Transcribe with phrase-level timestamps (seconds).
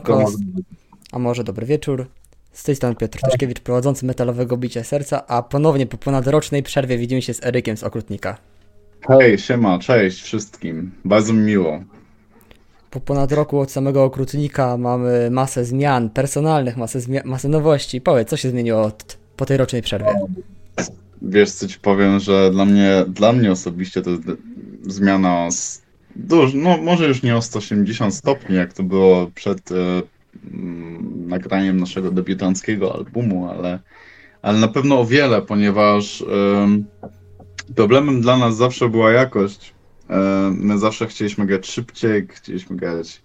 [0.00, 0.32] Siemanko,
[1.12, 2.06] a może dobry wieczór.
[2.52, 7.22] Z tej strony Piotr Tyszkiewicz, prowadzący metalowego bicia serca, a ponownie po ponadrocznej przerwie widzimy
[7.22, 8.38] się z Erykiem z Okrutnika.
[9.08, 10.92] Hej, siema, cześć wszystkim.
[11.04, 11.80] Bardzo mi miło.
[12.90, 18.00] Po ponad roku od samego Okrutnika mamy masę zmian personalnych, masę, zmia- masę nowości.
[18.00, 20.14] Powiedz, co się zmieniło od, po tej rocznej przerwie?
[21.22, 24.10] Wiesz co ci powiem, że dla mnie, dla mnie osobiście to
[24.86, 25.83] zmiana z
[26.16, 30.02] duż, no może już nie o 180 stopni, jak to było przed e,
[30.52, 33.78] mm, nagraniem naszego debiutanckiego albumu, ale,
[34.42, 36.84] ale na pewno o wiele, ponieważ em,
[37.74, 39.74] problemem dla nas zawsze była jakość.
[40.10, 43.22] E, my zawsze chcieliśmy grać szybciej, chcieliśmy grać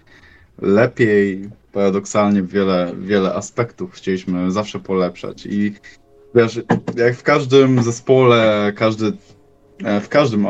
[0.62, 5.74] lepiej, paradoksalnie wiele, wiele aspektów chcieliśmy zawsze polepszać i
[6.36, 6.62] Wiesz,
[6.96, 9.13] jak w każdym zespole, każdy,
[10.01, 10.47] w każdym,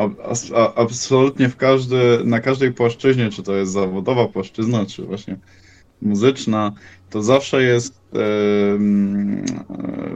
[0.76, 5.36] absolutnie w każdy, na każdej płaszczyźnie, czy to jest zawodowa płaszczyzna, czy właśnie
[6.02, 6.72] muzyczna,
[7.10, 8.20] to zawsze jest e, e,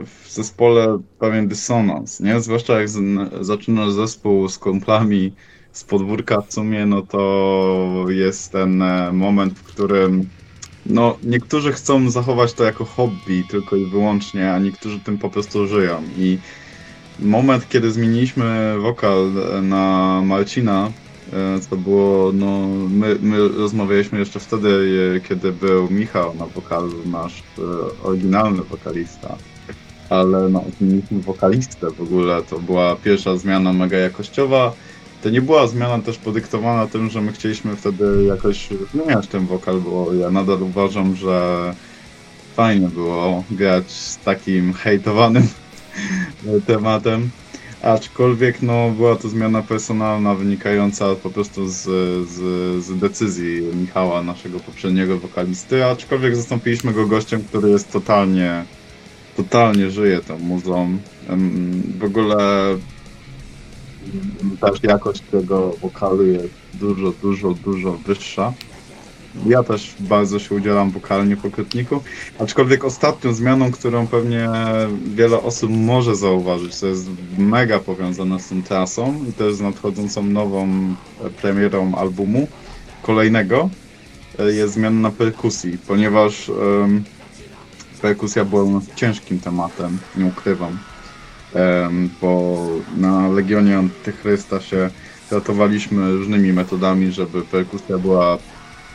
[0.05, 2.39] w zespole pewien dysonans, nie?
[2.39, 2.89] Zwłaszcza jak
[3.41, 5.33] zaczynasz zespół z kumplami
[5.71, 10.29] z podwórka w sumie, no to jest ten e, moment, w którym
[10.85, 15.67] no, niektórzy chcą zachować to jako hobby tylko i wyłącznie, a niektórzy tym po prostu
[15.67, 16.03] żyją.
[16.17, 16.37] I
[17.19, 20.91] moment, kiedy zmieniliśmy wokal e, na Marcina,
[21.33, 24.69] e, to było, no, my, my rozmawialiśmy jeszcze wtedy,
[25.15, 27.43] e, kiedy był Michał na wokalu, nasz
[28.03, 29.35] oryginalny wokalista.
[30.09, 34.73] Ale no, zmieniliśmy wokalistę w ogóle, to była pierwsza zmiana mega jakościowa.
[35.23, 39.79] To nie była zmiana też podyktowana tym, że my chcieliśmy wtedy jakoś zmieniać ten wokal,
[39.79, 41.73] bo ja nadal uważam, że
[42.55, 45.47] fajnie było grać z takim hejtowanym
[46.67, 47.29] tematem.
[47.81, 51.81] Aczkolwiek no, była to zmiana personalna wynikająca po prostu z,
[52.29, 52.39] z,
[52.85, 58.65] z decyzji Michała, naszego poprzedniego wokalisty, aczkolwiek zastąpiliśmy go gościem, który jest totalnie,
[59.37, 60.97] totalnie żyje tą muzą.
[61.99, 62.37] W ogóle
[64.61, 68.53] też jakość tego wokalu jest dużo, dużo, dużo wyższa.
[69.45, 72.01] Ja też bardzo się udzielam wokalnie po Krótniku,
[72.39, 74.49] aczkolwiek ostatnią zmianą, którą pewnie
[75.15, 80.23] wiele osób może zauważyć, to jest mega powiązane z tą trasą i też z nadchodzącą
[80.23, 82.47] nową e, premierą albumu
[83.01, 83.69] kolejnego,
[84.39, 87.03] e, jest zmiana na perkusji, ponieważ em,
[88.01, 90.77] perkusja była ciężkim tematem, nie ukrywam.
[91.53, 92.57] Em, bo
[92.97, 94.89] na Legionie Antychrysta się
[95.31, 98.37] ratowaliśmy różnymi metodami, żeby perkusja była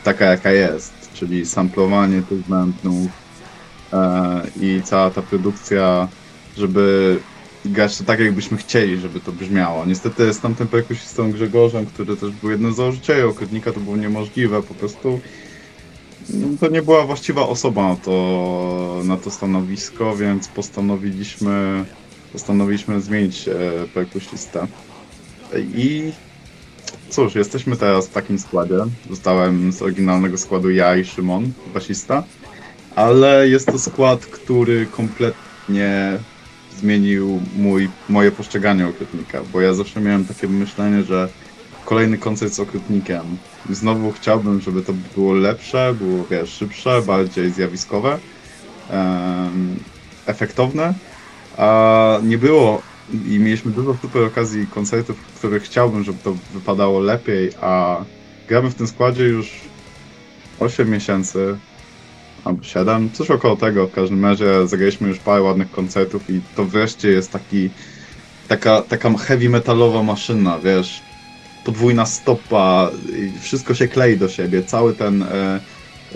[0.03, 3.07] taka jaka jest, czyli samplowanie tych bębnów
[3.93, 6.07] e, i cała ta produkcja,
[6.57, 7.19] żeby
[7.65, 9.85] grać to tak jakbyśmy chcieli, żeby to brzmiało.
[9.85, 14.63] Niestety z tamtym perkusistą Grzegorzem, który też był jednym z założycieli Okrutnika, to było niemożliwe,
[14.63, 15.19] po prostu
[16.29, 21.85] no, to nie była właściwa osoba na to, na to stanowisko, więc postanowiliśmy
[22.31, 23.53] postanowiliśmy zmienić e,
[23.93, 24.67] perkusistę.
[25.75, 26.11] I
[27.11, 28.77] cóż, jesteśmy teraz w takim składzie.
[29.09, 32.23] Zostałem z oryginalnego składu ja i Szymon, basista,
[32.95, 36.19] ale jest to skład, który kompletnie
[36.77, 41.29] zmienił mój, moje postrzeganie okrutnika, bo ja zawsze miałem takie myślenie, że
[41.85, 43.37] kolejny koncert z okrutnikiem.
[43.69, 48.19] Znowu chciałbym, żeby to było lepsze, było wiesz, szybsze, bardziej zjawiskowe,
[48.89, 49.79] em,
[50.25, 50.93] efektowne,
[51.57, 52.81] a nie było
[53.13, 58.03] i mieliśmy dużo super okazji koncertów, w których chciałbym, żeby to wypadało lepiej, a
[58.47, 59.51] gramy w tym składzie już
[60.59, 61.57] 8 miesięcy,
[62.45, 63.87] albo 7, coś około tego.
[63.87, 67.69] W każdym razie zagraliśmy już parę ładnych koncertów i to wreszcie jest taki,
[68.47, 71.01] taka, taka heavy metalowa maszyna, wiesz,
[71.63, 72.89] podwójna stopa,
[73.41, 75.59] wszystko się klei do siebie, cały ten, e,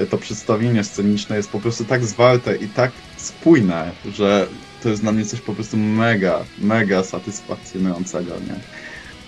[0.09, 4.47] to przedstawienie sceniczne jest po prostu tak zwarte i tak spójne, że
[4.85, 8.59] to jest dla mnie coś po prostu mega, mega satysfakcjonującego, nie?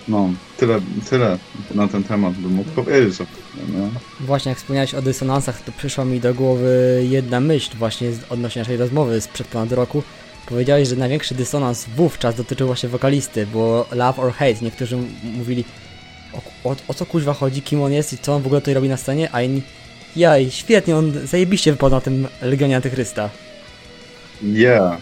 [0.08, 1.38] No, tyle, tyle
[1.76, 3.20] na ten temat bym mógł powiedzieć.
[3.20, 3.90] Nie?
[4.20, 8.78] Właśnie jak wspomniałeś o dysonansach, to przyszła mi do głowy jedna myśl właśnie odnośnie naszej
[8.78, 10.04] rozmowy sprzed ponad roku.
[10.46, 14.62] Powiedziałeś, że największy dysonans wówczas dotyczył właśnie wokalisty, było love or hate.
[14.62, 15.64] Niektórzy mówili,
[16.34, 18.74] o, o, o co kuźwa chodzi, kim on jest i co on w ogóle tutaj
[18.74, 19.62] robi na scenie, a inni,
[20.16, 23.30] jaj, świetnie, on zajebiście wypadł na tym Legionie Antychrysta.
[24.44, 24.98] Yeah.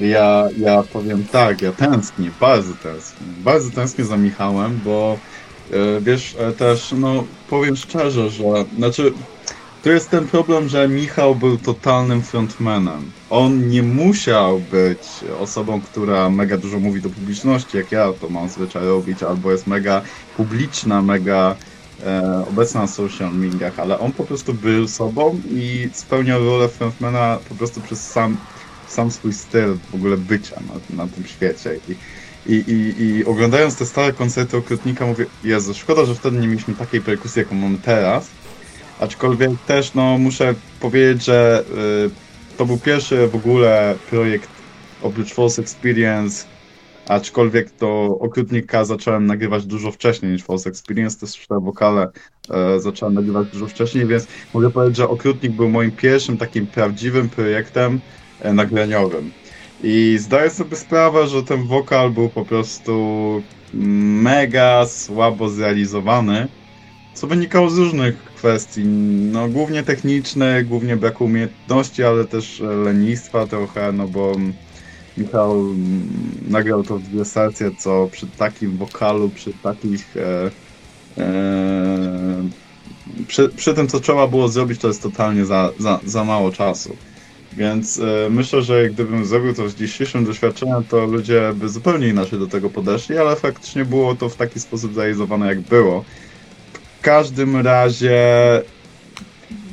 [0.00, 3.26] Ja, ja powiem tak, ja tęsknię, bardzo tęsknię.
[3.38, 5.18] Bardzo tęsknię za Michałem, bo
[5.70, 8.44] e, wiesz, e, też, no powiem szczerze, że,
[8.76, 9.12] znaczy,
[9.82, 13.10] to jest ten problem, że Michał był totalnym frontmanem.
[13.30, 14.98] On nie musiał być
[15.40, 19.66] osobą, która mega dużo mówi do publiczności, jak ja to mam zwyczaj robić, albo jest
[19.66, 20.02] mega
[20.36, 21.56] publiczna, mega
[22.06, 27.38] e, obecny na social mediach, ale on po prostu był sobą i spełniał rolę frontmana
[27.48, 28.36] po prostu przez sam,
[28.88, 31.70] sam swój styl w ogóle bycia na, na tym świecie.
[31.88, 31.96] I,
[32.52, 36.74] i, i, I oglądając te stare koncerty Okrutnika mówię, Jezu, szkoda, że wtedy nie mieliśmy
[36.74, 38.30] takiej perkusji, jaką mamy teraz.
[39.00, 41.64] Aczkolwiek też no, muszę powiedzieć, że
[42.06, 44.48] y, to był pierwszy w ogóle projekt
[45.02, 46.44] oprócz False Experience,
[47.08, 52.08] aczkolwiek to Okrutnika zacząłem nagrywać dużo wcześniej niż False Experience, też te wokale
[52.50, 57.28] e, zacząłem nagrywać dużo wcześniej, więc mogę powiedzieć, że Okrutnik był moim pierwszym takim prawdziwym
[57.28, 58.00] projektem
[58.44, 59.30] nagraniowym.
[59.82, 62.92] I zdaję sobie sprawę, że ten wokal był po prostu
[64.22, 66.48] mega słabo zrealizowany,
[67.14, 68.84] co wynikało z różnych kwestii,
[69.32, 74.32] no głównie technicznych, głównie braku umiejętności, ale też lenistwa trochę, no bo
[75.16, 76.08] Michał mm,
[76.48, 80.50] nagrał to w dwie sercje, co przy takim wokalu, przy takich e,
[81.18, 82.48] e,
[83.28, 86.96] przy, przy, tym co trzeba było zrobić, to jest totalnie za, za, za mało czasu.
[87.56, 92.38] Więc e, myślę, że gdybym zrobił to z dzisiejszym doświadczeniem, to ludzie by zupełnie inaczej
[92.38, 96.04] do tego podeszli, ale faktycznie było to w taki sposób zrealizowane, jak było.
[96.98, 98.22] W każdym razie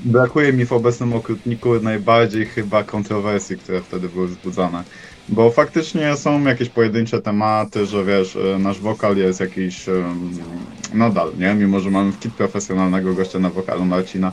[0.05, 4.83] brakuje mi w obecnym okrutniku najbardziej chyba kontrowersji, które wtedy były wzbudzane.
[5.29, 9.85] Bo faktycznie są jakieś pojedyncze tematy, że wiesz, e, nasz wokal jest jakiś
[10.93, 11.53] nadal, nie?
[11.53, 14.31] Mimo, że mamy w kit profesjonalnego gościa na wokalu Marcina,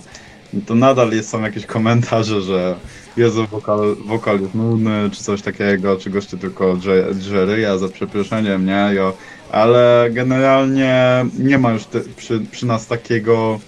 [0.66, 2.76] to nadal jest, są jakieś komentarze, że
[3.16, 7.88] Jezu, wokal, wokal jest nudny, czy coś takiego, czy goście tylko drze, drze ryja za
[7.88, 8.90] przeproszeniem, nie?
[8.92, 9.12] Jo.
[9.52, 13.60] Ale generalnie nie ma już te, przy, przy nas takiego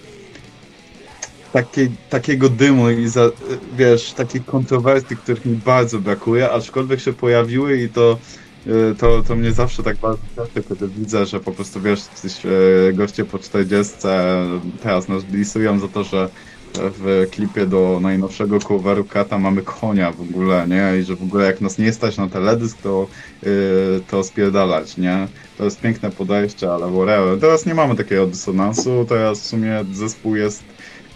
[1.53, 3.29] takie, takiego dymu i za,
[3.77, 8.17] wiesz, takich kontrowersji, których mi bardzo brakuje, aczkolwiek się pojawiły i to
[8.67, 12.01] y, to, to mnie zawsze tak bardzo cieszy, kiedy widzę, że po prostu wiesz,
[12.45, 13.93] y, goście po 40
[14.83, 16.29] teraz nas blisują za to, że
[16.73, 20.99] w klipie do najnowszego coveru Kata mamy konia w ogóle, nie?
[20.99, 23.07] I że w ogóle jak nas nie stać na teledysk, to,
[23.43, 25.27] yy, to spierdalać, nie?
[25.57, 27.39] To jest piękne podejście, ale whatever.
[27.39, 30.63] Teraz nie mamy takiego dysonansu, teraz w sumie zespół jest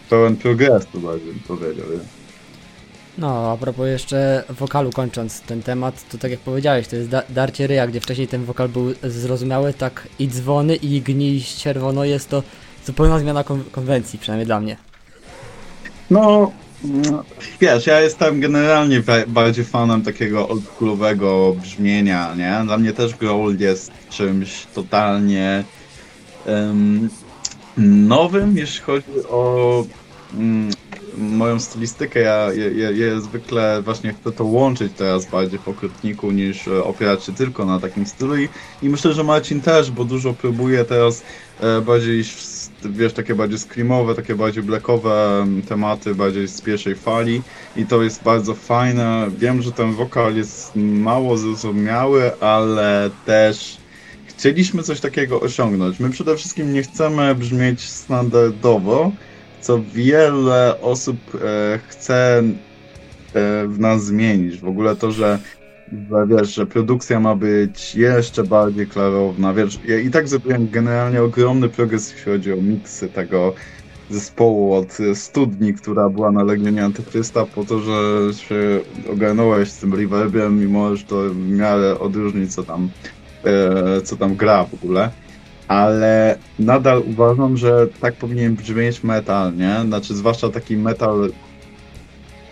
[0.09, 1.99] pełen progresu, bardziej bym powiedział, nie?
[3.17, 7.23] No, a propos jeszcze wokalu kończąc ten temat, to tak jak powiedziałeś, to jest da
[7.29, 12.29] darcie ryja, gdzie wcześniej ten wokal był zrozumiały, tak i dzwony i gnij czerwono jest
[12.29, 12.43] to
[12.85, 14.77] zupełna zmiana kon konwencji, przynajmniej dla mnie.
[16.11, 16.51] No,
[17.61, 22.61] wiesz, ja jestem generalnie bardziej fanem takiego oldschoolowego brzmienia, nie?
[22.65, 25.63] Dla mnie też growl jest czymś totalnie
[26.45, 27.09] um,
[28.07, 29.83] nowym, jeśli chodzi o
[30.33, 30.69] um,
[31.17, 32.19] moją stylistykę.
[32.19, 37.33] Ja, ja, ja, zwykle właśnie chcę to łączyć teraz bardziej w okrutniku niż opierać się
[37.33, 38.49] tylko na takim stylu i,
[38.81, 41.23] i myślę, że Marcin też, bo dużo próbuje teraz
[41.59, 47.41] e, bardziej w wiesz, takie bardziej screamowe, takie bardziej blackowe tematy, bardziej z pierwszej fali
[47.75, 49.27] i to jest bardzo fajne.
[49.37, 53.77] Wiem, że ten wokal jest mało zrozumiały, ale też
[54.25, 55.99] chcieliśmy coś takiego osiągnąć.
[55.99, 59.11] My przede wszystkim nie chcemy brzmieć standardowo,
[59.61, 62.43] co wiele osób e, chce e,
[63.67, 64.59] w nas zmienić.
[64.59, 65.39] W ogóle to, że
[65.91, 71.23] że wiesz, że produkcja ma być jeszcze bardziej klarowna, wiesz, ja i tak zrobiłem generalnie
[71.23, 73.53] ogromny progres, jeśli chodzi o miksy tego
[74.09, 77.93] zespołu od studni, która była na Legionie Antychrysta, po to, że
[78.33, 78.79] się
[79.11, 82.89] ogarnąłeś z tym reverbem i możesz to w miarę odróżnić, co tam,
[83.43, 85.11] e, co tam gra w ogóle.
[85.67, 89.81] Ale nadal uważam, że tak powinien brzmieć metal, nie?
[89.85, 91.31] Znaczy, zwłaszcza taki metal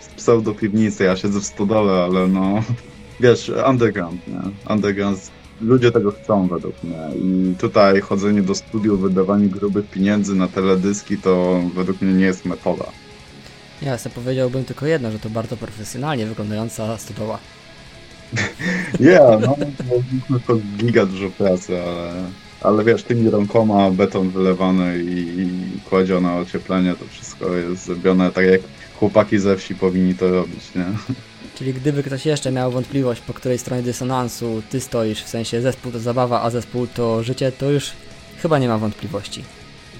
[0.00, 1.04] z pseudo piwnicy.
[1.04, 2.62] Ja siedzę w stodole, ale no,
[3.20, 4.40] wiesz, underground, nie?
[4.74, 5.30] Underground,
[5.60, 11.18] ludzie tego chcą według mnie i tutaj chodzenie do studiów, wydawanie grubych pieniędzy na teledyski
[11.18, 12.84] to według mnie nie jest metoda.
[13.82, 17.38] Ja sobie powiedziałbym tylko jedno, że to bardzo profesjonalnie wyglądająca stodoła.
[19.00, 19.56] yeah, no,
[20.46, 22.12] to giga dużo pracy, ale,
[22.60, 25.48] ale wiesz, tymi rąkoma beton wylewany i, i
[25.88, 28.60] kładzione ocieplenie, to wszystko jest zrobione tak jak
[28.98, 30.84] chłopaki ze wsi powinni to robić, nie?
[31.58, 35.92] Czyli gdyby ktoś jeszcze miał wątpliwość, po której stronie dysonansu ty stoisz, w sensie zespół
[35.92, 37.92] to zabawa, a zespół to życie, to już
[38.42, 39.44] chyba nie ma wątpliwości.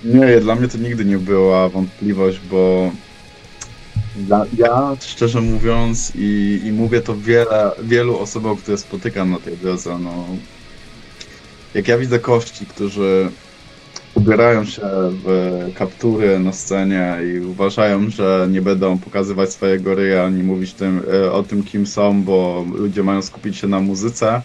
[0.05, 2.91] Nie, dla mnie to nigdy nie była wątpliwość, bo
[4.59, 9.99] ja szczerze mówiąc i, i mówię to wiele, wielu osobom, które spotykam na tej drodze,
[9.99, 10.25] no
[11.75, 13.31] jak ja widzę kości, którzy
[14.17, 14.83] ubierają się
[15.25, 21.03] w kaptury na scenie i uważają, że nie będą pokazywać swojego ryja ani mówić tym,
[21.13, 24.43] e, o tym, kim są, bo ludzie mają skupić się na muzyce,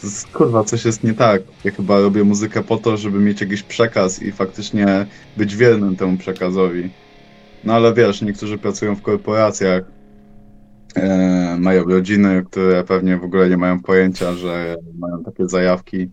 [0.00, 1.42] to jest, kurwa, coś jest nie tak.
[1.64, 6.16] Ja chyba robię muzykę po to, żeby mieć jakiś przekaz i faktycznie być wiernym temu
[6.16, 6.90] przekazowi.
[7.64, 9.82] No ale wiesz, niektórzy pracują w korporacjach,
[10.94, 16.08] e, mają rodziny, które pewnie w ogóle nie mają pojęcia, że mają takie zajawki.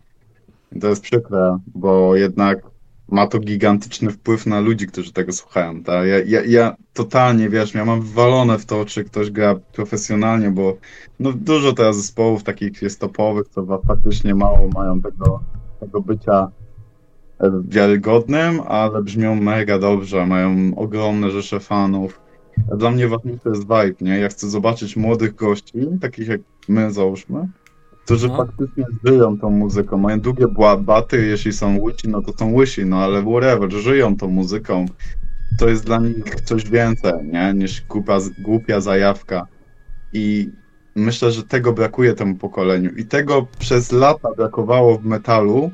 [0.75, 2.74] I to jest przykre, bo jednak
[3.09, 5.83] ma to gigantyczny wpływ na ludzi, którzy tego słuchają.
[5.83, 6.07] Tak?
[6.07, 10.77] Ja, ja, ja totalnie, wiesz, ja mam wywalone w to, czy ktoś gra profesjonalnie, bo
[11.19, 15.39] no, dużo teraz zespołów takich jest topowych, co faktycznie mało mają tego,
[15.79, 16.51] tego bycia
[17.39, 22.21] e, wiarygodnym, ale brzmią mega dobrze, mają ogromne rzesze fanów.
[22.77, 24.19] Dla mnie ważniejszy jest vibe, nie?
[24.19, 27.47] Ja chcę zobaczyć młodych gości, takich jak my załóżmy,
[28.05, 28.37] którzy No.
[28.37, 30.45] faktycznie żyją tą muzyką, mają długie
[30.79, 34.85] baty, jeśli są łysi, no to są łysi, no ale whatever, żyją tą muzyką.
[35.59, 37.53] To jest dla nich coś więcej, nie?
[37.53, 39.47] Niż głupia, głupia zajawka.
[40.13, 40.49] I
[40.95, 42.89] myślę, że tego brakuje temu pokoleniu.
[42.95, 45.71] I tego przez lata brakowało w metalu,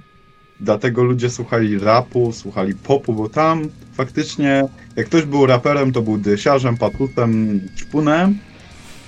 [0.60, 3.62] dlatego ludzie słuchali rapu, słuchali popu, bo tam
[3.94, 4.64] faktycznie,
[4.96, 8.38] jak ktoś był raperem, to był dysiarzem, patutem, szpunem,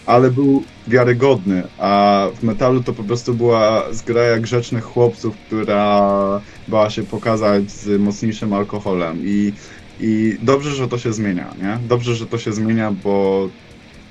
[0.06, 6.90] ale był wiarygodny, a w metalu to po prostu była zgraja grzecznych chłopców, która bała
[6.90, 9.54] się pokazać z mocniejszym alkoholem i,
[10.00, 11.88] i dobrze, że to się zmienia, nie?
[11.88, 13.50] Dobrze, że to się zmienia, bo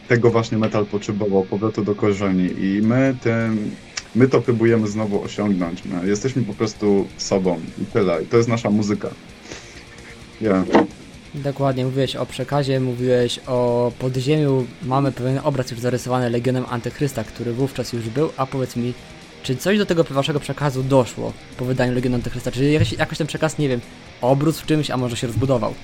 [0.09, 3.71] tego właśnie metal potrzebował, powrotu do korzeni i my tym,
[4.15, 8.49] my to próbujemy znowu osiągnąć, my jesteśmy po prostu sobą i tyle, i to jest
[8.49, 9.09] nasza muzyka.
[10.41, 10.65] Yeah.
[11.35, 14.67] Dokładnie, mówiłeś o przekazie, mówiłeś o podziemiu.
[14.83, 18.95] Mamy pewien obraz już zarysowany Legionem Antychrysta, który wówczas już był, a powiedz mi,
[19.43, 22.51] czy coś do tego waszego przekazu doszło po wydaniu Legionu Antychrysta?
[22.51, 23.81] Czy jakoś, jakoś ten przekaz, nie wiem,
[24.21, 25.75] obrósł w czymś, a może się rozbudował?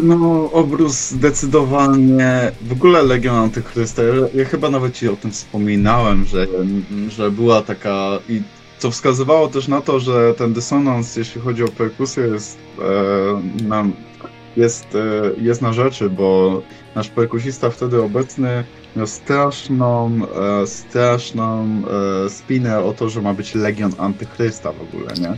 [0.00, 2.52] No, obrus zdecydowanie.
[2.60, 4.02] W ogóle Legion Antychrysta.
[4.02, 6.46] Ja, ja chyba nawet ci o tym wspominałem, że,
[7.08, 8.18] że była taka.
[8.28, 8.42] I
[8.78, 13.84] co wskazywało też na to, że ten dysonans, jeśli chodzi o perkusję, jest, e, na,
[14.56, 16.62] jest, e, jest na rzeczy, bo
[16.94, 18.64] nasz perkusista wtedy obecny
[18.96, 20.20] miał straszną,
[20.62, 21.66] e, straszną
[22.26, 25.36] e, spinę o to, że ma być Legion Antychrysta w ogóle, nie?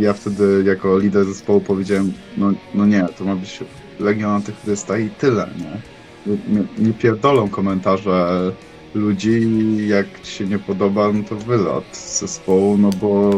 [0.00, 3.60] Ja wtedy jako lider zespołu powiedziałem, no, no nie, to ma być
[3.98, 5.80] Legion Antychrysta i tyle, nie?
[6.26, 8.52] Nie, nie pierdolą komentarze
[8.94, 9.48] ludzi,
[9.88, 13.30] jak ci się nie podoba, no to wylot z zespołu, no bo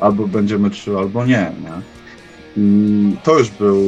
[0.00, 1.97] albo będziemy trzy, albo nie, nie?
[2.58, 3.82] I to już był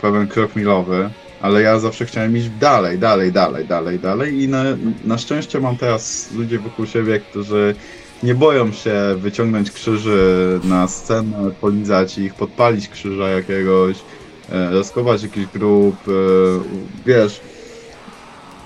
[0.00, 1.10] pewien krok milowy,
[1.40, 4.64] ale ja zawsze chciałem iść dalej, dalej, dalej, dalej, dalej i na,
[5.04, 7.74] na szczęście mam teraz ludzi wokół siebie, którzy
[8.22, 13.96] nie boją się wyciągnąć krzyży na scenę, polizać ich, podpalić krzyża jakiegoś,
[14.52, 16.12] e, rozkować jakiś grup, e,
[17.06, 17.40] wiesz,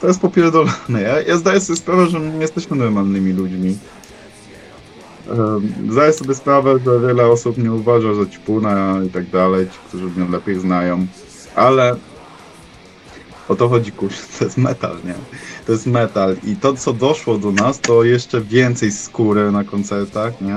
[0.00, 1.02] to jest popierdolone.
[1.02, 3.76] Ja, ja zdaję sobie sprawę, że nie jesteśmy normalnymi ludźmi.
[5.90, 10.04] Zdaję sobie sprawę, że wiele osób nie uważa, że ćpuna i tak dalej, ci, którzy
[10.04, 11.06] mnie lepiej znają,
[11.54, 11.96] ale
[13.48, 15.14] o to chodzi, kurczę, to jest metal, nie?
[15.66, 20.40] To jest metal i to, co doszło do nas, to jeszcze więcej skóry na koncertach,
[20.40, 20.56] nie?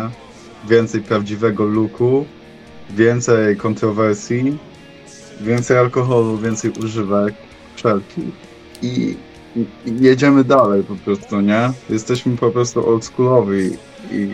[0.70, 2.26] Więcej prawdziwego looku,
[2.90, 4.58] więcej kontrowersji,
[5.42, 7.34] więcej alkoholu, więcej używek
[7.76, 8.50] wszelkich
[8.82, 9.18] i
[9.86, 11.72] jedziemy dalej po prostu, nie?
[11.90, 13.72] Jesteśmy po prostu oldschoolowi
[14.12, 14.30] i,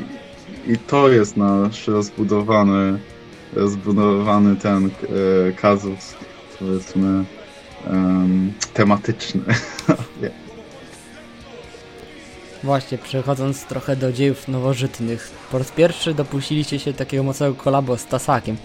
[0.68, 3.00] i to jest nasz rozbudowany,
[3.54, 4.90] rozbudowany ten e,
[5.52, 6.16] kazus,
[6.60, 7.26] powiedzmy,
[7.88, 9.42] em, tematyczny.
[12.64, 18.06] Właśnie, przechodząc trochę do dziejów nowożytnych, po raz pierwszy dopuściliście się takiego mocnego kolabo z
[18.06, 18.58] Tasakiem.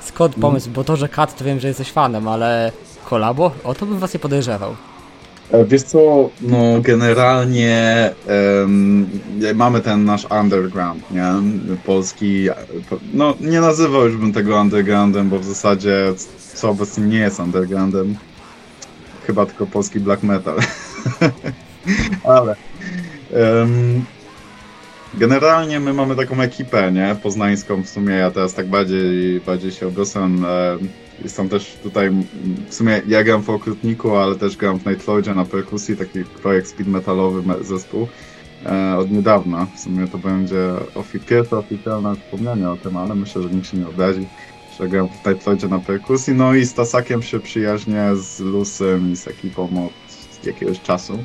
[0.00, 0.70] Skąd pomysł?
[0.70, 2.72] Bo to, że Kat, to wiem, że jesteś fanem, ale
[3.04, 3.50] kolabo?
[3.64, 4.76] O to bym was nie podejrzewał.
[5.50, 9.06] E, Wiesz co, no generalnie em,
[9.54, 11.32] mamy ten nasz underground, nie?
[11.86, 12.48] Polski,
[12.90, 16.12] po- no nie nazywał już bym tego undergroundem, bo w zasadzie
[16.54, 18.16] co obecnie nie jest undergroundem.
[19.26, 20.56] Chyba tylko polski black metal.
[22.24, 22.56] Ale
[23.32, 24.04] em,
[25.18, 27.16] generalnie my mamy taką ekipę, nie?
[27.22, 30.44] Poznańską w sumie, ja teraz tak bardziej, bardziej się odniosłem.
[30.44, 30.78] E,
[31.22, 32.10] Jestem też tutaj,
[32.68, 36.68] w sumie ja gram w Okrutniku, ale też gram w Nightlordzie na perkusji, taki projekt
[36.68, 38.08] speed metalowy me- zespół
[38.66, 39.66] e, od niedawna.
[39.76, 43.76] W sumie to będzie ofi- pierwsze oficjalne wspomnienie o tym, ale myślę, że nikt się
[43.76, 44.26] nie obrazi,
[44.78, 46.34] że gram w Nightlordzie na perkusji.
[46.34, 51.24] No i z Tasakiem się przyjaźnię, z Lusem i z ekipą od jakiegoś czasu.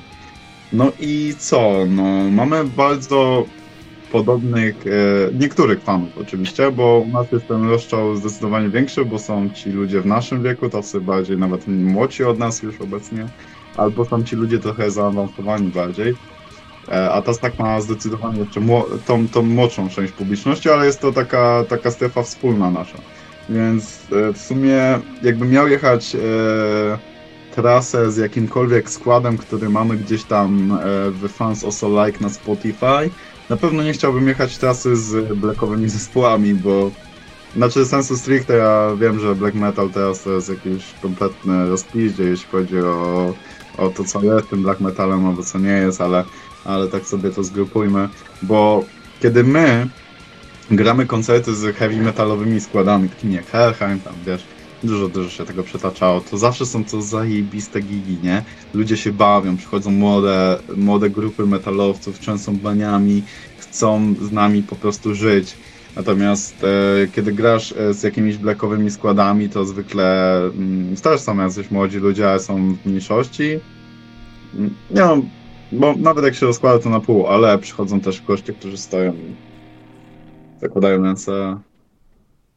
[0.73, 1.73] No i co?
[1.89, 3.45] No, mamy bardzo
[4.11, 4.89] podobnych, e,
[5.33, 10.01] niektórych fanów oczywiście, bo u nas jest ten rozstrzał zdecydowanie większy, bo są ci ludzie
[10.01, 13.27] w naszym wieku, tacy bardziej nawet młodsi od nas już obecnie,
[13.77, 16.15] albo są ci ludzie trochę zaawansowani bardziej.
[16.91, 18.61] E, A Tastak ma zdecydowanie jeszcze
[19.05, 22.97] tą, tą młodszą część publiczności, ale jest to taka, taka strefa wspólna nasza.
[23.49, 26.17] Więc e, w sumie jakbym miał jechać
[27.55, 30.79] trasę z jakimkolwiek składem, który mamy gdzieś tam
[31.11, 33.09] w Fans Also Like na Spotify,
[33.49, 36.91] na pewno nie chciałbym jechać trasy z blackowymi zespołami, bo
[37.55, 42.47] znaczy sensu stricte ja wiem, że black metal teraz to jest jakiś kompletny rozpiździe, jeśli
[42.51, 43.33] chodzi o,
[43.77, 46.23] o to, co jest tym black metalem, albo co nie jest, ale,
[46.65, 48.09] ale tak sobie to zgrupujmy,
[48.41, 48.83] bo
[49.19, 49.87] kiedy my
[50.71, 54.45] gramy koncerty z heavy metalowymi składami, takimi jak Helheim, tam wiesz,
[54.83, 58.45] dużo, dużo się tego przytaczało, to zawsze są to zajebiste gigi, nie?
[58.73, 65.15] Ludzie się bawią, przychodzą młode, młode grupy metalowców, często baniami, chcą z nami po prostu
[65.15, 65.59] żyć.
[65.95, 71.71] Natomiast e, kiedy grasz e, z jakimiś blackowymi składami, to zwykle mm, też są jacyś
[71.71, 73.61] młodzi ludzie, ale są w mniejszości.
[74.53, 75.29] Mm, Nie no,
[75.71, 79.35] bo nawet jak się rozkłada to na pół, ale przychodzą też goście, którzy stoją
[80.61, 81.61] zakładają ręce,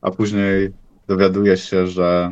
[0.01, 0.73] a później
[1.09, 2.31] dowiadujesz się, że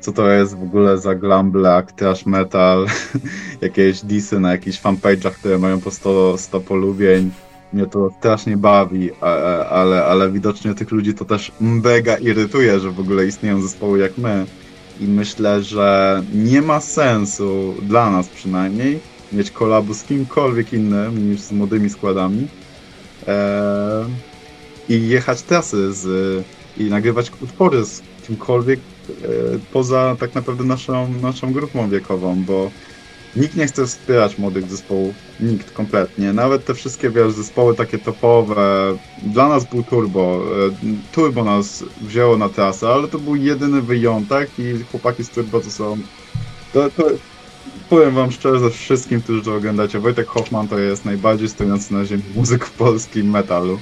[0.00, 2.86] co to jest w ogóle za glam black, trash metal,
[3.60, 7.30] jakieś disy na jakichś fanpage'ach, które mają po 100, 100 polubień.
[7.72, 12.80] Mnie to strasznie bawi, a- a- ale, ale widocznie tych ludzi to też mega irytuje,
[12.80, 14.46] że w ogóle istnieją zespoły jak my.
[15.00, 19.00] I myślę, że nie ma sensu, dla nas przynajmniej,
[19.32, 22.48] mieć kolabu z kimkolwiek innym niż z młodymi składami.
[23.26, 24.06] Eee,
[24.88, 26.06] I jechać trasy z,
[26.78, 29.24] i nagrywać utwory z kimkolwiek e,
[29.72, 32.70] poza tak naprawdę naszą, naszą grupą wiekową, bo
[33.36, 36.32] nikt nie chce wspierać młodych zespołów, nikt kompletnie.
[36.32, 38.96] Nawet te wszystkie wiesz, zespoły takie topowe.
[39.22, 40.42] Dla nas był Turbo.
[40.66, 40.70] e,
[41.12, 45.70] Turbo nas wzięło na trasę, ale to był jedyny wyjątek i chłopaki z Turbo to
[45.70, 45.98] są.
[46.72, 47.04] To, to,
[47.88, 52.04] powiem wam szczerze, ze wszystkim, którzy to oglądacie, Wojtek Hoffman to jest najbardziej stojący na
[52.04, 53.78] ziemi muzyk w polskim metalu.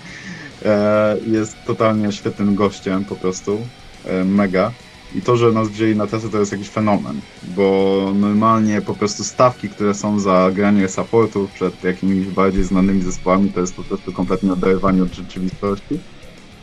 [0.67, 3.59] E, jest totalnie świetnym gościem po prostu.
[4.05, 4.73] E, mega.
[5.15, 9.25] I to, że nas wzięli na trasę, to jest jakiś fenomen, bo normalnie po prostu
[9.25, 14.13] stawki, które są za granie supportów przed jakimiś bardziej znanymi zespołami, to jest po prostu
[14.13, 15.99] kompletnie oderwanie od rzeczywistości.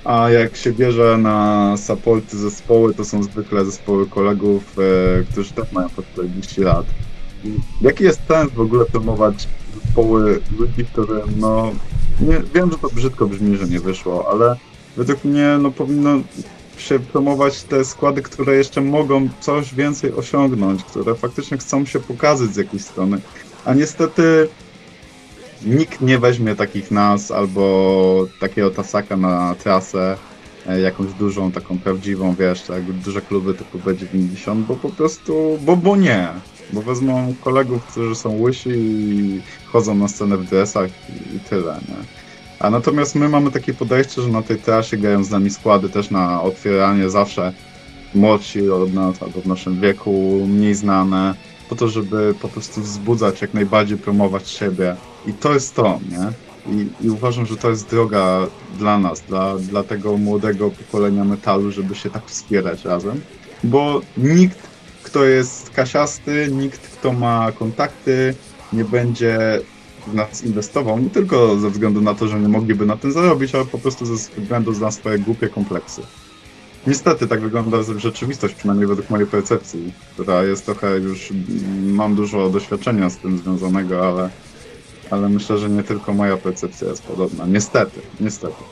[0.03, 5.71] A jak się bierze na supporty zespoły, to są zwykle zespoły kolegów, e, którzy też
[5.71, 6.85] mają po 40 lat.
[7.81, 11.71] Jaki jest sens w ogóle promować zespoły ludzi, które no...
[12.21, 14.55] Nie, wiem, że to brzydko brzmi, że nie wyszło, ale
[14.97, 16.19] według mnie no powinno
[16.77, 22.53] się promować te składy, które jeszcze mogą coś więcej osiągnąć, które faktycznie chcą się pokazać
[22.53, 23.17] z jakiejś strony.
[23.65, 24.47] A niestety
[25.65, 30.17] nikt nie weźmie takich nas albo takiego tasaka na trasę,
[30.67, 35.75] e, jakąś dużą, taką prawdziwą, wiesz, tak, duże kluby typu B90, bo po prostu, bo,
[35.75, 36.27] bo nie.
[36.73, 41.79] Bo wezmą kolegów, którzy są łysi i chodzą na scenę w dresach i, i tyle,
[41.89, 41.95] nie?
[42.59, 46.11] A natomiast my mamy takie podejście, że na tej trasie grają z nami składy też
[46.11, 47.53] na otwieranie zawsze
[48.15, 51.35] młodsi od nas albo w naszym wieku, mniej znane,
[51.69, 54.95] po to, żeby po prostu wzbudzać, jak najbardziej promować siebie.
[55.27, 56.31] I to jest to, nie?
[56.73, 58.47] I, I uważam, że to jest droga
[58.79, 63.21] dla nas, dla, dla tego młodego pokolenia metalu, żeby się tak wspierać razem.
[63.63, 64.72] Bo nikt,
[65.13, 68.35] kto jest kasiasty, nikt, kto ma kontakty,
[68.73, 69.61] nie będzie
[70.07, 73.55] w nas inwestował, nie tylko ze względu na to, że nie mogliby na tym zarobić,
[73.55, 76.01] ale po prostu ze względu na swoje głupie kompleksy.
[76.87, 82.49] Niestety tak wygląda rzeczywistość, przynajmniej według mojej percepcji, która jest trochę już, mm, mam dużo
[82.49, 84.29] doświadczenia z tym związanego, ale,
[85.11, 87.45] ale myślę, że nie tylko moja percepcja jest podobna.
[87.45, 88.63] Niestety, niestety.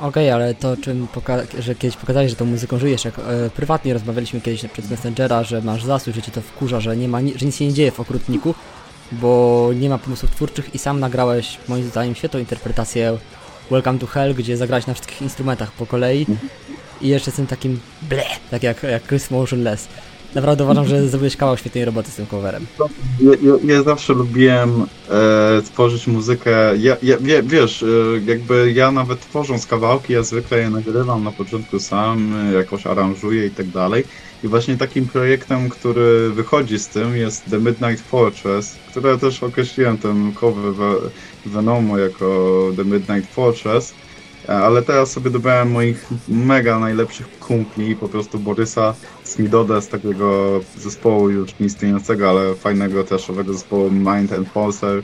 [0.00, 1.08] Okej, ale to czym
[1.58, 5.62] że kiedyś pokazałeś, że tą muzyką żyjesz, jak e, prywatnie rozmawialiśmy kiedyś przez Messengera, że
[5.62, 7.90] masz zasób, że cię to wkurza, że, nie ma, ni- że nic się nie dzieje
[7.90, 8.54] w Okrutniku,
[9.12, 13.18] bo nie ma pomysłów twórczych i sam nagrałeś moim zdaniem świetną interpretację
[13.70, 16.26] Welcome to Hell, gdzie zagrałeś na wszystkich instrumentach po kolei
[17.00, 19.88] i jeszcze z tym takim ble, tak jak, jak Chris Motionless.
[20.34, 22.66] Naprawdę uważam, że zrobiłeś kawał świetnej roboty z tym coverem.
[23.20, 26.76] Ja, ja, ja zawsze lubiłem e, tworzyć muzykę.
[26.76, 27.86] Ja, ja, wie, wiesz, e,
[28.26, 33.50] jakby ja nawet tworząc kawałki, ja zwykle je nagrywam na początku sam, jakoś aranżuję i
[33.50, 34.04] tak dalej.
[34.44, 39.98] I właśnie takim projektem, który wychodzi z tym jest The Midnight Fortress, które też określiłem
[39.98, 41.10] ten cover Ve-
[41.46, 43.94] Venomu jako The Midnight Fortress.
[44.48, 48.94] E, Ale teraz sobie dobrałem moich mega najlepszych kumpli, po prostu Borysa
[49.28, 55.02] Smidodę z takiego zespołu już nieistniejącego, ale fajnego trashowego zespołu Mind Enforcer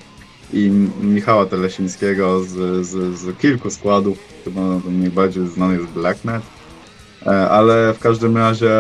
[0.52, 6.42] i Michała Telesińskiego z, z, z kilku składów, chyba najbardziej znany jest Blacknet.
[7.26, 8.70] E, Ale w każdym razie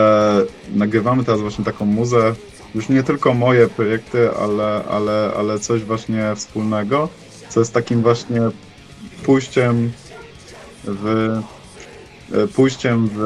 [0.74, 2.34] nagrywamy teraz właśnie taką muzę,
[2.74, 7.08] już nie tylko moje projekty, ale, ale, ale coś właśnie wspólnego
[7.54, 8.40] co jest takim właśnie
[9.22, 9.92] pójściem
[10.84, 11.40] w
[12.54, 13.18] pójściem w,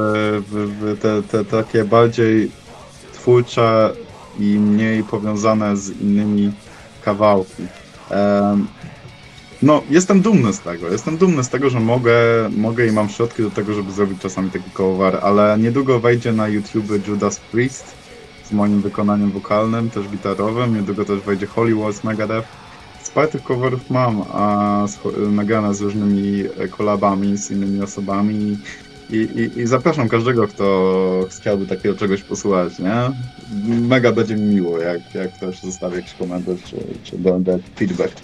[0.48, 2.50] w, w te, te takie bardziej
[3.12, 3.92] twórcze
[4.38, 6.52] i mniej powiązane z innymi
[7.04, 7.62] kawałki.
[9.62, 10.88] No, jestem dumny z tego.
[10.88, 12.14] Jestem dumny z tego, że mogę,
[12.56, 16.48] mogę i mam środki do tego, żeby zrobić czasami taki cover, ale niedługo wejdzie na
[16.48, 17.94] YouTube Judas Priest
[18.44, 20.74] z moim wykonaniem wokalnym, też gitarowym.
[20.74, 22.48] Niedługo też wejdzie Holy Wars Megadeth.
[23.02, 24.86] Sporo tych coverów mam, a
[25.30, 28.58] nagrane z różnymi e, kolabami, z innymi osobami.
[29.10, 33.10] I, i, I zapraszam każdego, kto chciałby takiego czegoś posłuchać, nie?
[33.80, 38.14] Mega będzie mi miło, jak, jak ktoś zostawi jakiś komentarz, czy, czy da feedback.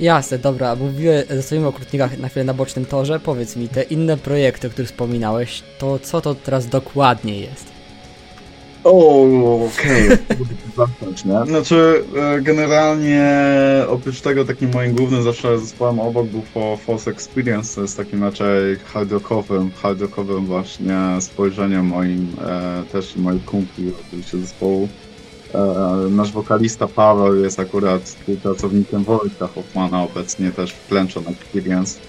[0.00, 3.20] Jasne, dobra, mówiłem, zostawimy o okrutnikach na chwilę na bocznym torze.
[3.20, 7.77] Powiedz mi, te inne projekty, o których wspominałeś, to co to teraz dokładnie jest?
[8.84, 10.08] O, okej.
[11.24, 11.46] Nie?
[11.46, 13.30] Znaczy, e, generalnie
[13.88, 16.42] oprócz tego takim moim głównym zawsze zespołem obok był
[16.76, 23.16] False Experience, to jest takim raczej hard rockowym, hard rockowym właśnie spojrzeniem moim, e, też
[23.16, 24.88] moich kumpli oczywiście zespołu.
[25.54, 25.58] E,
[26.10, 32.00] nasz wokalista Paweł jest akurat współpracownikiem Wojtka Hoffmana, obecnie też w Plenchon Experience.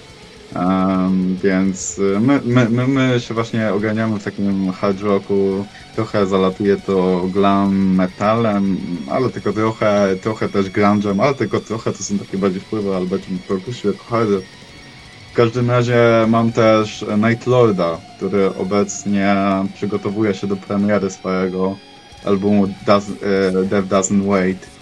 [0.55, 6.25] Em, więc y, my, my, my, my się właśnie oganiamy w takim hard rocku, trochę
[6.25, 8.77] zalatuje to glam metalem,
[9.11, 13.37] ale tylko trochę, trochę też grunge'em, ale tylko trochę to są takie bardziej wpływy, bardziej
[13.47, 14.41] perkusji jako hardy.
[15.31, 19.35] W każdym razie mam też Night Lorda, który obecnie
[19.75, 21.75] przygotowuje się do premiery swojego
[22.25, 24.78] albumu Does, e, Death Doesn't Wait.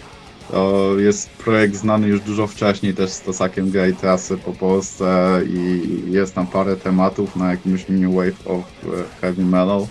[0.51, 5.81] To jest projekt znany już dużo wcześniej też z Tosakiem Gay Trasy po Polsce i
[6.11, 9.85] jest tam parę tematów na jakimś New Wave of e, Heavy Metal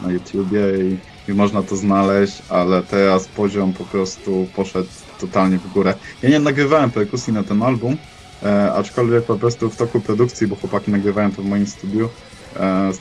[0.00, 0.98] na YouTubie i,
[1.30, 4.88] i można to znaleźć, ale teraz poziom po prostu poszedł
[5.20, 5.94] totalnie w górę.
[6.22, 7.96] Ja nie nagrywałem perkusji na ten album,
[8.42, 12.08] e, aczkolwiek po prostu w toku produkcji, bo chłopaki nagrywają to w moim studiu,
[12.56, 12.92] e,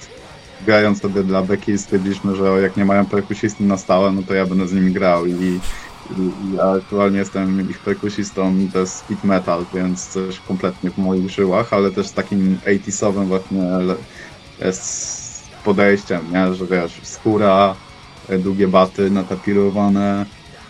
[0.65, 4.45] grając sobie dla Becky stwierdziliśmy, że jak nie mają perkusisty na stałe, no to ja
[4.45, 5.59] będę z nimi grał i,
[6.09, 11.73] i, aktualnie jestem ich perkusistą to jest speed metal, więc coś kompletnie w moich żyłach,
[11.73, 13.61] ale też takim 80sowym właśnie
[14.71, 15.29] z
[15.63, 16.53] podejściem, nie?
[16.53, 17.75] że wiesz, skóra,
[18.27, 20.25] e, długie baty natapirowane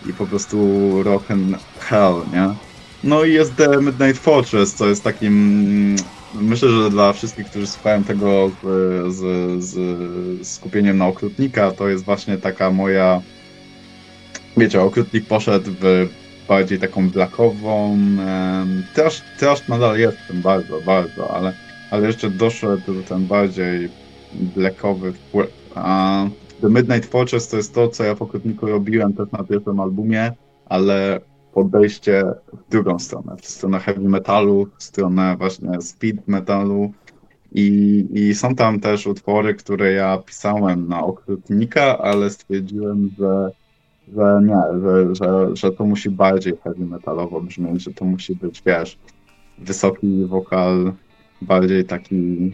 [0.06, 0.56] i po prostu
[1.02, 2.54] rock and hell, nie?
[3.02, 5.34] No i jest The Midnight Fortress, co jest takim...
[5.66, 5.96] mm,
[6.32, 8.50] Myślę, że dla wszystkich, którzy słuchają tego
[9.08, 9.18] z,
[9.64, 9.74] z,
[10.46, 13.22] z skupieniem na okrutnika, to jest właśnie taka moja...
[14.56, 16.08] Wiecie, okrutnik poszedł w
[16.48, 17.98] bardziej taką blackową...
[18.94, 21.52] Też, też nadal jest w tym bardzo, bardzo, ale,
[21.90, 23.88] ale jeszcze doszedł ten bardziej
[24.32, 25.50] blackowy wpływ.
[25.74, 26.24] A
[26.60, 30.32] The Midnight Fortress to jest to, co ja w okrutniku robiłem też na pierwszym albumie,
[30.66, 31.20] ale
[31.52, 36.92] podejście w drugą stronę, w stronę heavy metalu, w stronę właśnie speed metalu
[37.52, 43.50] i, i są tam też utwory, które ja pisałem na okrutnika, ale stwierdziłem, że,
[44.16, 48.62] że nie, że, że, że to musi bardziej heavy metalowo brzmieć, że to musi być,
[48.66, 48.98] wiesz,
[49.58, 50.92] wysoki wokal,
[51.42, 52.52] bardziej taki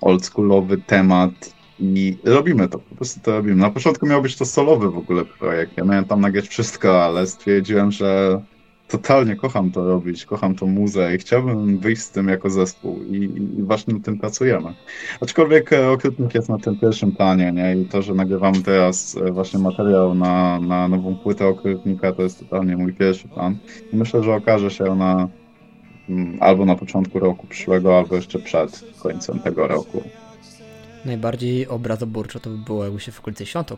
[0.00, 3.56] oldschoolowy temat i robimy to, po prostu to robimy.
[3.56, 7.26] Na początku miał być to solowy w ogóle projekt, ja miałem tam nagrać wszystko, ale
[7.26, 8.40] stwierdziłem, że
[8.88, 13.16] totalnie kocham to robić, kocham tą muzę i chciałbym wyjść z tym jako zespół i,
[13.58, 14.74] i właśnie nad tym pracujemy.
[15.20, 17.76] Aczkolwiek e, Okrutnik jest na tym pierwszym planie, nie?
[17.76, 22.40] I to, że nagrywamy teraz e, właśnie materiał na, na nową płytę Okrutnika, to jest
[22.40, 23.56] totalnie mój pierwszy plan.
[23.92, 25.28] I myślę, że okaże się ona
[26.08, 30.02] mm, albo na początku roku przyszłego, albo jeszcze przed końcem tego roku.
[31.04, 33.72] Najbardziej obrazoburczo to by było, jakby się w okolicy świąt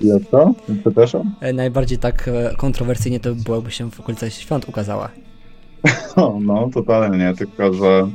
[0.00, 0.54] Jak to?
[0.80, 1.34] Przepraszam?
[1.40, 5.08] E, Najbardziej tak e, kontrowersyjnie to by było, jakby się w okolicy świąt ukazała.
[6.16, 8.08] No, no totalnie nie, tylko że,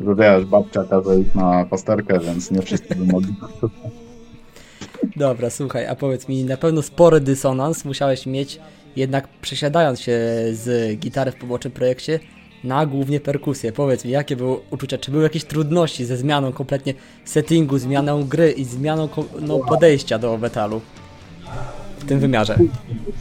[0.00, 3.34] że wiesz, babcia każe iść na pasterkę, więc nie wszyscy by mogli.
[5.16, 8.60] Dobra, słuchaj, a powiedz mi, na pewno spory dysonans musiałeś mieć,
[8.96, 10.18] jednak przesiadając się
[10.52, 12.20] z gitary w pobocznym projekcie
[12.64, 13.72] na głównie perkusję.
[13.72, 14.98] Powiedz mi, jakie były uczucia?
[14.98, 16.94] Czy były jakieś trudności ze zmianą kompletnie
[17.24, 19.08] settingu, zmianą gry i zmianą
[19.40, 20.80] no, podejścia do metalu
[21.98, 22.58] w tym wymiarze?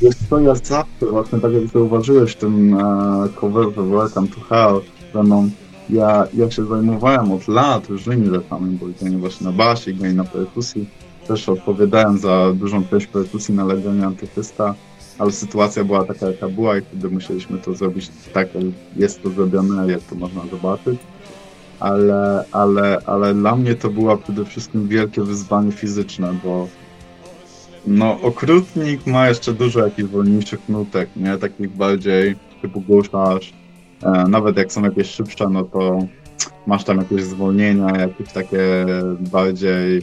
[0.02, 4.82] Wiesz co, ja zawsze, właśnie tak jak zauważyłeś tym e, coverze Welcome to Hell
[5.14, 5.50] ze mną,
[5.90, 10.24] ja, ja się zajmowałem od lat różnymi rzeczami, bo granie właśnie na basie, granie na
[10.24, 10.90] perkusji,
[11.28, 14.76] też odpowiadałem za dużą część perkusji na Legionie Antychysta,
[15.20, 18.48] ale sytuacja była taka, jaka była i wtedy musieliśmy to zrobić tak,
[18.96, 21.00] jest to zrobione, jak to można zobaczyć.
[21.80, 26.68] Ale, ale, ale dla mnie to było przede wszystkim wielkie wyzwanie fizyczne, bo
[27.88, 31.38] No, okrutnik ma jeszcze dużo jakichś wolniejszych nutek, nie?
[31.38, 33.54] Takich bardziej typu guszasz.
[34.04, 36.00] E, nawet jak są jakieś szybsze, no to
[36.68, 38.86] masz tam jakieś zwolnienia, jakieś takie
[39.20, 40.02] bardziej...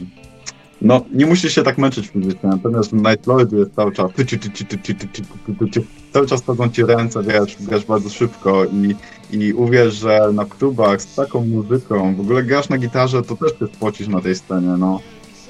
[0.81, 4.11] No, nie musisz się tak męczyć fizycznie, natomiast Night Lordzie jest cały czas
[6.13, 8.95] cały czas chodzą ci ręce, wiesz, grasz bardzo szybko i,
[9.31, 13.59] i uwierz, że na klubach z taką muzyką, w ogóle grasz na gitarze, to też
[13.59, 14.99] się spocisz na tej scenie, no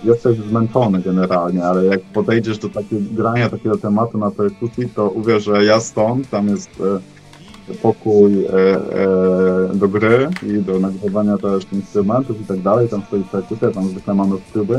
[0.04, 5.44] jesteś zmęczony generalnie, ale jak podejdziesz do takiego grania takiego tematu na perkusji, to uwierz,
[5.44, 11.64] że ja stąd, tam jest e, pokój e, e, do gry i do nagrywania też
[11.72, 14.78] instrumentów i tak dalej, tam stoi perkusja, tam zwykle mamy próby.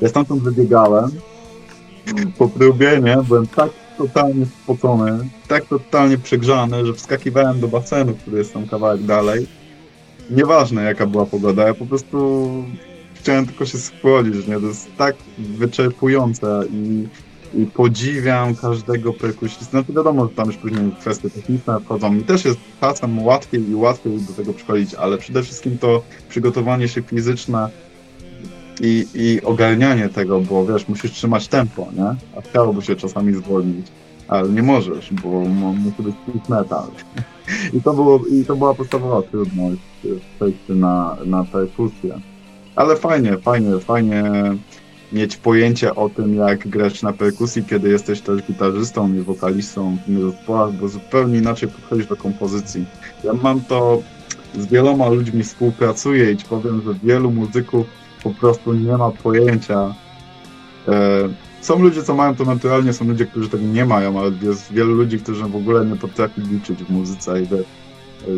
[0.00, 1.10] Ja stamtąd wybiegałem
[2.38, 3.16] po próbie, nie?
[3.28, 9.02] Byłem tak totalnie spocony, tak totalnie przegrzany, że wskakiwałem do basenu, który jest tam kawałek
[9.02, 9.46] dalej.
[10.30, 12.48] Nieważne jaka była pogoda, ja po prostu
[13.14, 14.60] chciałem tylko się spłodzić, nie?
[14.60, 17.08] To jest tak wyczerpujące i,
[17.54, 19.76] i podziwiam każdego perkusisty.
[19.76, 22.12] No to wiadomo, że tam już później kwestie techniczne wchodzą.
[22.12, 26.88] Mi też jest czasem łatwiej i łatwiej do tego przychodzić, ale przede wszystkim to przygotowanie
[26.88, 27.68] się fizyczne
[28.80, 32.38] i, i ogarnianie tego, bo wiesz, musisz trzymać tempo, nie?
[32.38, 33.86] A chciałoby się czasami zwolnić,
[34.28, 35.28] ale nie możesz, bo
[35.74, 36.86] musi być speed metal.
[37.74, 39.80] I to, było, I to była podstawowa trudność
[40.40, 42.20] w na, na perkusję.
[42.76, 44.22] Ale fajnie, fajnie, fajnie
[45.12, 50.08] mieć pojęcie o tym, jak grać na perkusji, kiedy jesteś też gitarzystą i wokalistą w
[50.08, 52.84] innych zespołach, bo zupełnie inaczej podchodzisz do kompozycji.
[53.24, 54.02] Ja mam to
[54.58, 57.86] z wieloma ludźmi współpracuję i ci powiem, że wielu muzyków
[58.22, 59.94] po prostu nie ma pojęcia.
[60.88, 61.28] E,
[61.60, 64.94] są ludzie, co mają to naturalnie, są ludzie, którzy tego nie mają, ale jest wielu
[64.94, 67.46] ludzi, którzy w ogóle nie potrafi liczyć w muzyce i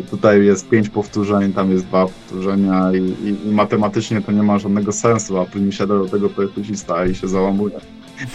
[0.09, 4.59] Tutaj jest pięć powtórzeń, tam jest dwa powtórzenia i, i, i matematycznie to nie ma
[4.59, 7.79] żadnego sensu, a później siada do tego perkusista i się załamuje.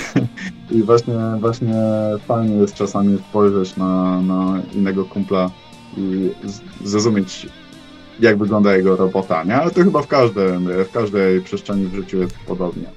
[0.77, 1.75] I właśnie, właśnie
[2.27, 5.51] fajnie jest czasami spojrzeć na, na innego kumpla
[5.97, 6.31] i
[6.85, 7.49] zrozumieć,
[8.21, 9.57] jak wygląda jego robota, nie?
[9.57, 12.91] Ale to chyba w, każdym, w każdej przestrzeni w życiu jest podobnie.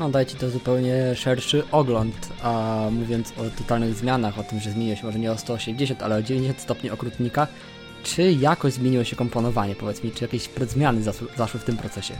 [0.00, 4.70] No daje ci to zupełnie szerszy ogląd, a mówiąc o totalnych zmianach, o tym, że
[4.70, 7.46] zmieniło się może nie o 180, ale o 90 stopni okrutnika,
[8.02, 11.02] czy jakoś zmieniło się komponowanie, powiedz mi, czy jakieś zmiany
[11.36, 12.14] zaszły w tym procesie?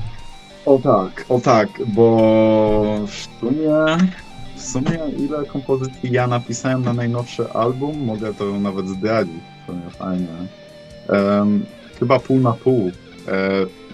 [0.67, 3.73] O tak, o tak, bo w sumie,
[4.57, 9.91] w sumie ile kompozycji ja napisałem na najnowszy album, mogę to nawet zdradzić, w sumie
[9.91, 10.27] fajnie.
[11.09, 11.65] Um,
[11.99, 12.91] chyba pół na pół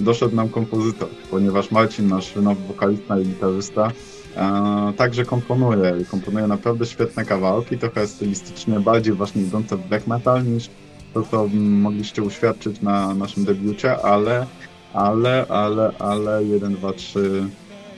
[0.00, 3.92] doszedł nam kompozytor, ponieważ Marcin, nasz nowy wokalista i gitarzysta,
[4.36, 10.44] e, także komponuje komponuje naprawdę świetne kawałki, trochę stylistycznie bardziej właśnie idące w black metal
[10.44, 10.70] niż
[11.14, 14.46] to, co mogliście uświadczyć na naszym debiucie, ale,
[14.92, 17.48] ale, ale, ale 1, 2, 3,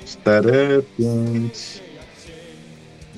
[0.06, 1.80] 4, 5,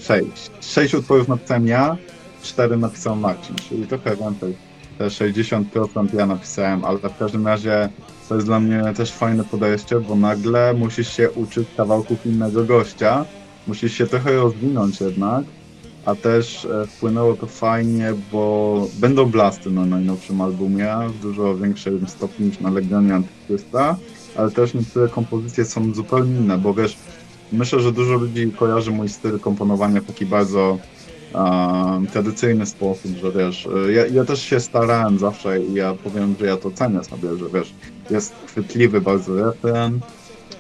[0.01, 0.51] 6.
[0.61, 1.97] 6 utworów napisałem ja,
[2.43, 4.57] 4 napisał Marcin, czyli trochę więcej.
[4.99, 7.89] Te 60% ja napisałem, ale w każdym razie
[8.31, 13.25] to jest dla mnie też fajne podejście, bo nagle musisz się uczyć kawałków innego gościa,
[13.67, 15.45] musisz się trochę rozwinąć jednak,
[16.07, 22.09] a też e, wpłynęło to fajnie, bo będą blasty na najnowszym albumie w dużo większym
[22.09, 23.97] stopniu niż na Legionie Antychrysta,
[24.37, 26.97] ale też niektóre kompozycje są zupełnie inne, bo wiesz,
[27.53, 30.79] myślę, że dużo ludzi kojarzy mój styl komponowania taki bardzo
[31.35, 36.35] um, tradycyjny sposób, że wiesz, e, ja, ja, też się starałem zawsze i ja powiem,
[36.41, 37.75] że ja to cenię sobie, że wiesz,
[38.11, 40.01] jest chwytliwy bardzo refren,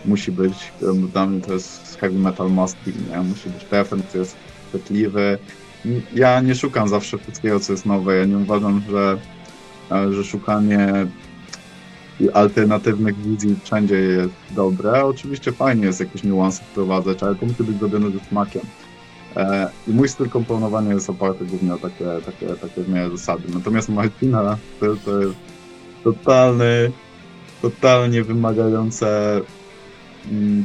[0.05, 0.73] musi być,
[1.13, 3.21] dla mnie to jest heavy metal be, nie?
[3.21, 4.37] musi być refren, który jest
[4.69, 5.39] chwytliwy.
[6.15, 9.19] Ja nie szukam zawsze wszystkiego, co jest nowe, ja nie uważam, że,
[9.91, 11.07] e, że szukanie
[12.35, 15.05] alternatywnych wizji wszędzie jest dobre.
[15.05, 18.63] Oczywiście fajnie jest jakieś niuanse wprowadzać, ale to musi być zrobione ze smakiem.
[19.37, 23.43] E, I mój styl komponowania jest oparty głównie o takie, takie, takie w zasady.
[23.55, 25.35] Natomiast Martina to, to jest
[26.05, 26.93] totalny,
[27.63, 29.41] totalnie wymagające,
[30.31, 30.65] mm,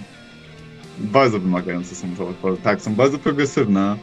[0.99, 2.57] bardzo wymagające są to utwory.
[2.57, 3.95] Tak, są bardzo progresywne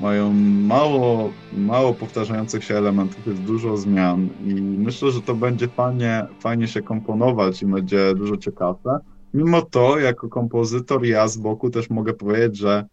[0.00, 0.32] mają
[0.66, 6.68] mało, mało powtarzających się elementów, jest dużo zmian i myślę, że to będzie fajnie, fajnie
[6.68, 8.98] się komponować i będzie dużo ciekawe.
[9.34, 12.84] Mimo to, jako kompozytor, ja z boku też mogę powiedzieć, że,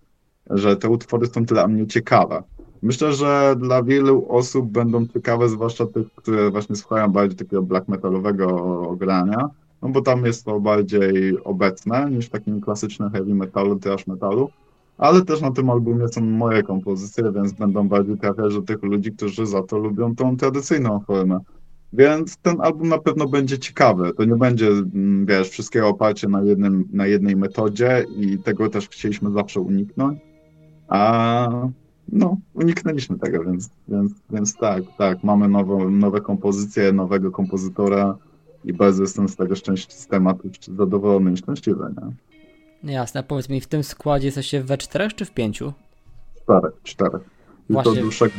[0.49, 2.43] że te utwory są dla mnie ciekawe.
[2.81, 7.87] Myślę, że dla wielu osób będą ciekawe, zwłaszcza tych, które właśnie słuchają bardziej takiego black
[7.87, 9.49] metalowego grania,
[9.81, 14.49] no bo tam jest to bardziej obecne niż w takim klasycznym heavy metalu, trash metalu.
[14.97, 19.11] Ale też na tym albumie są moje kompozycje, więc będą bardziej trafiać do tych ludzi,
[19.11, 21.39] którzy za to lubią tą tradycyjną formę.
[21.93, 24.13] Więc ten album na pewno będzie ciekawy.
[24.13, 28.89] To nie będzie, mm, wiesz, wszystkiego oparcie na, jednym, na jednej metodzie i tego też
[28.89, 30.19] chcieliśmy zawsze uniknąć.
[30.87, 31.49] A
[32.11, 38.17] no, uniknęliśmy tego, więc, więc, więc tak, tak, mamy nową, nowe kompozycje, nowego kompozytora
[38.65, 41.83] i bardzo jestem z tego szczęśliwy, z tematu zadowolony i szczęśliwy,
[42.83, 42.93] nie?
[42.93, 45.73] Jasne, powiedz mi, w tym składzie jesteście we czterech czy w pięciu?
[46.43, 47.21] Czterech, czterech.
[47.69, 47.95] I Właśnie.
[47.95, 48.33] to dłuższego.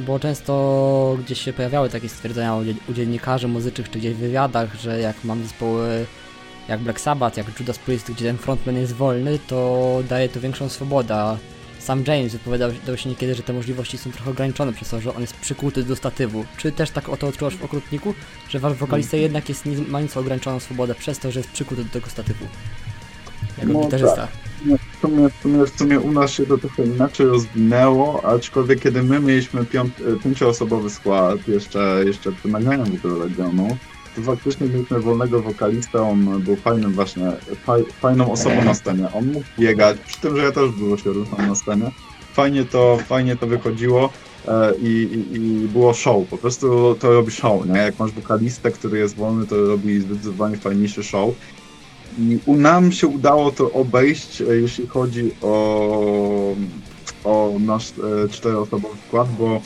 [0.00, 2.56] Bo często gdzieś się pojawiały takie stwierdzenia
[2.90, 6.06] u dziennikarzy muzycznych czy gdzieś w wywiadach, że jak mam zespoły
[6.68, 10.68] jak Black Sabbath, jak Judas Priest, gdzie ten frontman jest wolny, to daje to większą
[10.68, 11.36] swobodę.
[11.78, 15.14] Sam James wypowiadał dał się niekiedy, że te możliwości są trochę ograniczone przez to, że
[15.14, 16.44] on jest przykuty do statywu.
[16.56, 18.14] Czy też tak o to odczuwasz w Okrutniku?
[18.48, 21.90] Że wasz wokalista jednak jest, ma nieco ograniczoną swobodę przez to, że jest przykuty do
[21.90, 22.44] tego statywu?
[23.58, 24.28] Jako No gitarzysta.
[24.98, 29.02] W sumie, w, sumie, w sumie u nas się to trochę inaczej rozwinęło, aczkolwiek kiedy
[29.02, 29.94] my mieliśmy piąt,
[30.24, 33.76] pięcioosobowy skład, jeszcze, jeszcze przy nagraniu w ogóle Legionu,
[34.20, 37.32] faktycznie mieliśmy wolnego wokalistę, on był fajnym właśnie,
[37.64, 39.08] faj, fajną osobą na scenie.
[39.14, 41.90] On mógł biegać, przy tym, że ja też dużo się ruszam na scenie.
[42.32, 44.10] Fajnie to, fajnie to wychodziło
[44.48, 44.88] e, i,
[45.32, 47.78] i, i było show, po prostu to robi show, nie?
[47.78, 51.34] Jak masz wokalistę, który jest wolny, to robi zdecydowanie fajniejszy show.
[52.18, 56.54] I u nam się udało to obejść, e, jeśli chodzi o,
[57.24, 57.90] o nasz
[58.24, 59.60] e, czteroosobowy skład, bo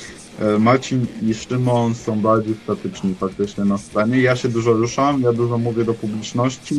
[0.59, 4.21] Marcin i Szymon są bardziej statyczni faktycznie na scenie.
[4.21, 6.75] Ja się dużo ruszam, ja dużo mówię do publiczności,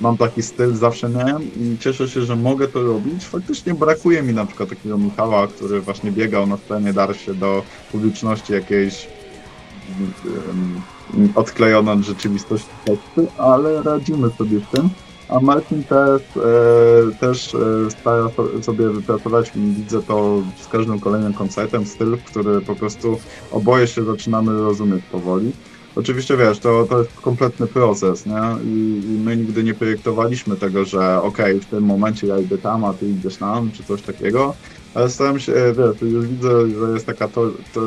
[0.00, 3.24] mam taki styl, zawsze miałem i cieszę się, że mogę to robić.
[3.24, 7.62] Faktycznie brakuje mi na przykład takiego Michała, który właśnie biegał na scenie, darł się do
[7.92, 9.06] publiczności jakiejś
[10.50, 10.82] em,
[11.34, 14.88] odklejona od rzeczywistości teksty, ale radzimy sobie z tym.
[15.28, 21.34] A Martin też, e, też e, stara so- sobie wypracować, widzę to z każdym kolejnym
[21.34, 23.18] koncertem, styl, który po prostu
[23.52, 25.52] oboje się zaczynamy rozumieć powoli.
[25.96, 28.40] Oczywiście wiesz, to, to jest kompletny proces, nie?
[28.64, 32.84] I, I my nigdy nie projektowaliśmy tego, że okej, w tym momencie ja idę tam,
[32.84, 34.54] a ty idziesz tam, czy coś takiego.
[34.94, 37.80] Ale staram się, e, wiesz, już widzę, że jest taka to, to,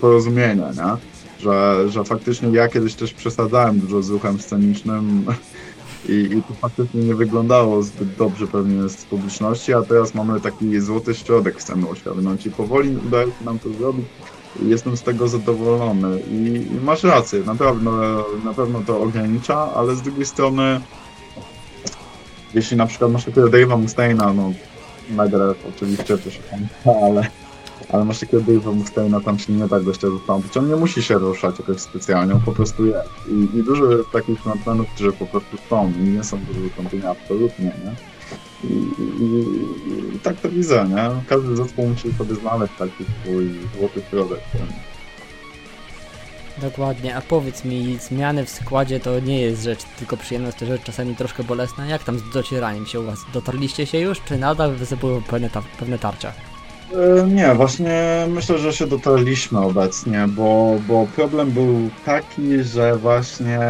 [0.00, 0.96] porozumienie, nie?
[1.40, 5.24] Że, że faktycznie ja kiedyś też przesadzałem dużo z ruchem scenicznym
[6.08, 10.80] i, i to faktycznie nie wyglądało zbyt dobrze pewnie z publiczności, a teraz mamy taki
[10.80, 14.06] złoty środek chcemy osiągnąć i powoli udaje się nam to zrobić.
[14.62, 17.92] Jestem z tego zadowolony i, i masz rację, na pewno,
[18.44, 20.80] na pewno to ogranicza, ale z drugiej strony
[22.54, 24.52] jeśli na przykład masz takiego Dave'a Mustaina, no
[25.10, 26.60] nagle oczywiście to się tam,
[27.04, 27.26] ale,
[27.88, 31.14] ale masz takiego Dave'a Mustaina, tam się nie tak gościa zastąpić, on nie musi się
[31.14, 33.08] ruszać jakoś specjalnie, on po prostu jest.
[33.28, 37.64] I, i dużo takich frontmenów, którzy po prostu są i nie są do wystąpienia absolutnie,
[37.64, 37.94] nie?
[38.70, 38.74] I,
[39.22, 39.24] i,
[40.14, 41.10] i, tak to widzę, nie?
[41.28, 44.40] Każdy zespół musi sobie znaleźć taki swój złoty środek.
[44.54, 44.92] nie?
[46.60, 50.82] Dokładnie, a powiedz mi, zmiany w składzie to nie jest rzecz tylko przyjemna, to rzecz
[50.82, 51.86] czasami troszkę bolesna.
[51.86, 53.18] Jak tam z docieraniem się u was?
[53.32, 56.32] Dotarliście się już, czy nadal występują pewne, ta pewne tarcia?
[56.92, 63.60] E, Nie, właśnie myślę, że się dotarliśmy obecnie, bo, bo problem był taki, że właśnie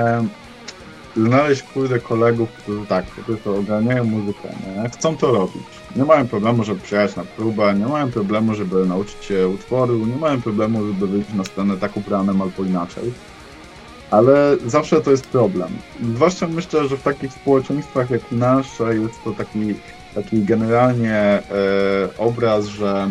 [1.16, 4.90] znaleźć kurde kolegów, którzy tak, po prostu ogarniają muzykę, nie?
[4.90, 5.62] chcą to robić.
[5.96, 10.16] Nie mają problemu, żeby przyjechać na próbę, nie mają problemu, żeby nauczyć się utworu, nie
[10.16, 13.12] mają problemu, żeby wyjść na scenę tak ubranym albo inaczej.
[14.10, 15.68] Ale zawsze to jest problem.
[16.14, 19.74] Zwłaszcza myślę, że w takich społeczeństwach jak nasze jest to taki,
[20.14, 21.42] taki generalnie e,
[22.18, 23.10] obraz, że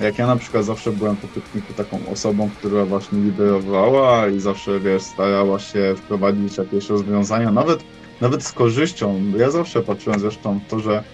[0.00, 4.80] jak ja na przykład zawsze byłem po pikniku taką osobą, która właśnie liderowała i zawsze,
[4.80, 7.84] wiesz, starała się wprowadzić jakieś rozwiązania, nawet,
[8.20, 9.22] nawet z korzyścią.
[9.36, 11.04] Ja zawsze patrzyłem zresztą w to, że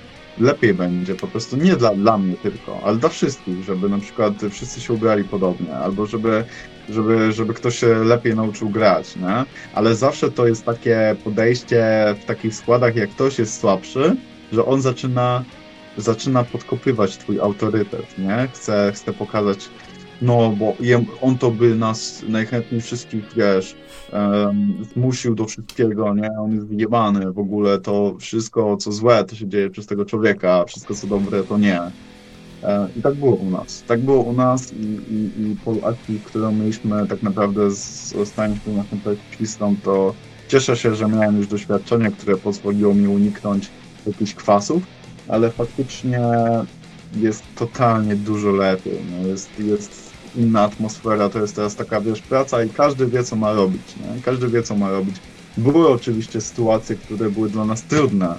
[0.40, 4.34] lepiej będzie, po prostu nie dla, dla mnie tylko, ale dla wszystkich, żeby na przykład
[4.50, 6.44] wszyscy się ugrali podobnie, albo żeby,
[6.88, 9.44] żeby, żeby ktoś się lepiej nauczył grać, nie?
[9.74, 11.84] Ale zawsze to jest takie podejście
[12.22, 14.16] w takich składach, jak ktoś jest słabszy,
[14.52, 15.44] że on zaczyna
[15.98, 18.48] zaczyna podkopywać twój autorytet, nie?
[18.52, 19.70] Chce, chce pokazać,
[20.22, 20.76] no bo
[21.20, 23.76] on to by nas najchętniej wszystkich, wiesz,
[24.94, 26.30] zmusił do wszystkiego, nie?
[26.40, 30.54] On jest wyjebany, w ogóle to wszystko, co złe, to się dzieje przez tego człowieka,
[30.54, 31.80] a wszystko, co dobre, to nie.
[32.62, 33.84] E, I tak było u nas.
[33.86, 38.76] Tak było u nas i, i, i po akcji, którą mieliśmy tak naprawdę z ostatnim
[38.76, 40.14] naszym plecistą, to
[40.48, 43.70] cieszę się, że miałem już doświadczenie, które pozwoliło mi uniknąć
[44.08, 44.82] jakichś kwasów,
[45.28, 46.20] ale faktycznie
[47.16, 48.98] jest totalnie dużo lepiej.
[49.10, 53.36] No jest, jest inna atmosfera, to jest teraz taka, wiesz, praca i każdy wie, co
[53.36, 54.22] ma robić, nie?
[54.22, 55.16] Każdy wie, co ma robić.
[55.56, 58.34] Były oczywiście sytuacje, które były dla nas trudne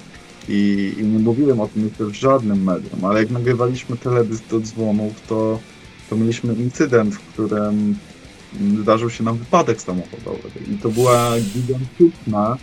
[0.50, 4.60] i, i nie mówiłem o tym jeszcze w żadnym medium, ale jak nagrywaliśmy teledysk do
[4.60, 5.60] dzwonów, to,
[6.10, 7.96] to mieliśmy incydent, w którym
[8.82, 12.58] zdarzył się nam wypadek samochodowy i to była gigantyczna,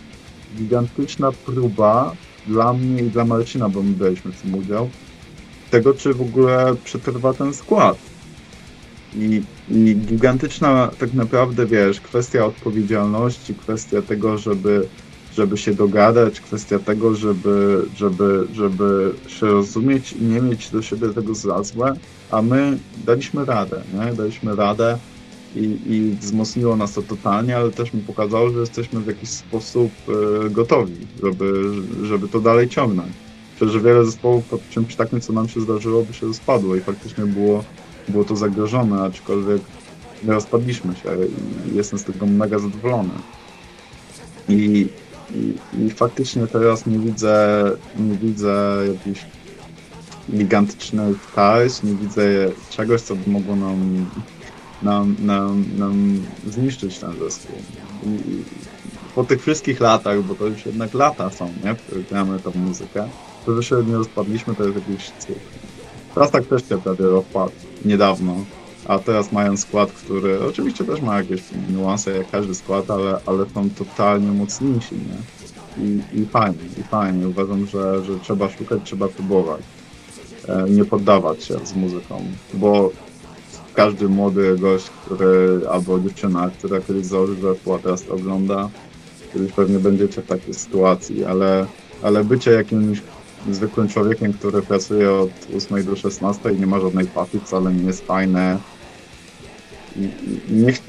[0.57, 2.15] gigantyczna próba
[2.47, 4.89] dla mnie i dla Marcina, bo my braliśmy w tym udział,
[5.71, 7.97] tego, czy w ogóle przetrwa ten skład.
[9.15, 14.87] I, I gigantyczna tak naprawdę, wiesz, kwestia odpowiedzialności, kwestia tego, żeby,
[15.33, 21.09] żeby się dogadać, kwestia tego, żeby, żeby, żeby się rozumieć i nie mieć do siebie
[21.09, 21.93] tego za złe,
[22.31, 24.13] a my daliśmy radę, nie?
[24.13, 24.97] Daliśmy radę
[25.55, 29.91] i, i wzmocniło nas to totalnie, ale też mi pokazało, że jesteśmy w jakiś sposób
[30.45, 31.73] e, gotowi, żeby,
[32.03, 33.11] żeby to dalej ciągnąć.
[33.55, 37.25] Przecież wiele zespołów po czymś takim, co nam się zdarzyło, by się rozpadło i faktycznie
[37.25, 37.63] było,
[38.07, 39.61] było to zagrożone, aczkolwiek
[40.23, 41.09] nie rozpadliśmy się
[41.71, 43.09] i jestem z tego mega zadowolony.
[44.49, 44.87] I,
[45.35, 45.53] i,
[45.85, 47.63] i faktycznie teraz nie widzę,
[47.99, 49.25] nie widzę jakichś
[50.31, 52.23] gigantycznych tarć, nie widzę
[52.69, 54.05] czegoś, co by mogło nam,
[54.81, 57.55] nam, nam, nam zniszczyć ten zespół.
[58.05, 58.43] I,
[59.15, 62.51] po tych wszystkich latach, bo to już jednak lata są, nie, w których gramy tą
[62.55, 63.07] muzykę,
[63.45, 65.39] to, że nie rozpadliśmy, to jest jakiś cud.
[66.13, 67.51] Teraz tak też się prawie rozpadł
[67.85, 68.35] niedawno,
[68.87, 73.45] a teraz mają skład, który oczywiście też ma jakieś niuanse, jak każdy skład, ale, ale
[73.53, 75.37] są totalnie mocniejsi, nie?
[75.85, 77.27] I, i fajnie, i fajnie.
[77.27, 79.61] Uważam, że, że trzeba szukać, trzeba próbować.
[80.47, 82.23] E, nie poddawać się z muzyką,
[82.53, 82.91] bo
[83.77, 88.69] każdy młody gość, który, albo dziewczyna, która kiedyś założy zespół, ogląda,
[89.33, 91.65] kiedyś pewnie będziecie w takiej sytuacji, ale,
[92.03, 93.01] ale bycie jakimś
[93.51, 97.83] zwykłym człowiekiem, który pracuje od 8 do 16 i nie ma żadnej pasji, wcale nie
[97.83, 98.57] jest fajne.
[100.49, 100.81] Niech,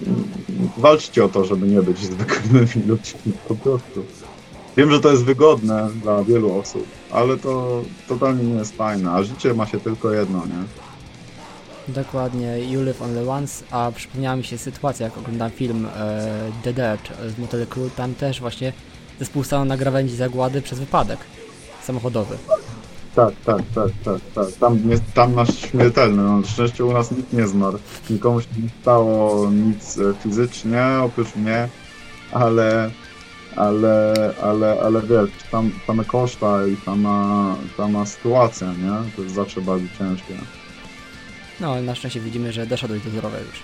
[0.77, 4.05] walczcie o to, żeby nie być zwykłymi ludźmi, po prostu.
[4.77, 9.23] Wiem, że to jest wygodne dla wielu osób, ale to totalnie nie jest fajne, a
[9.23, 10.88] życie ma się tylko jedno, nie?
[11.89, 16.29] Dokładnie, You Live Only Once, a przypomniała mi się sytuacja, jak oglądam film e,
[16.63, 18.73] The Dirt z Motel Crew, tam też właśnie
[19.19, 21.19] zespół stanął na krawędzi zagłady przez wypadek
[21.83, 22.39] samochodowy.
[23.15, 24.53] Tak, tak, tak, tak, tak.
[24.61, 26.23] Tam, nie, tam masz śmiertelny.
[26.23, 27.79] No, szczęście u nas nikt nie zmarł.
[28.11, 31.69] Nikomu się nie stało nic e, fizycznie, oprócz mnie,
[32.33, 32.91] ale,
[33.57, 35.73] ale, ale, ale wiesz, tam
[36.07, 39.13] koszta i sama, sama sytuacja, nie?
[39.17, 40.35] To jest zawsze bardzo ciężkie.
[41.61, 43.63] No, ale na szczęście widzimy, że doszedłeś do zdrowia już.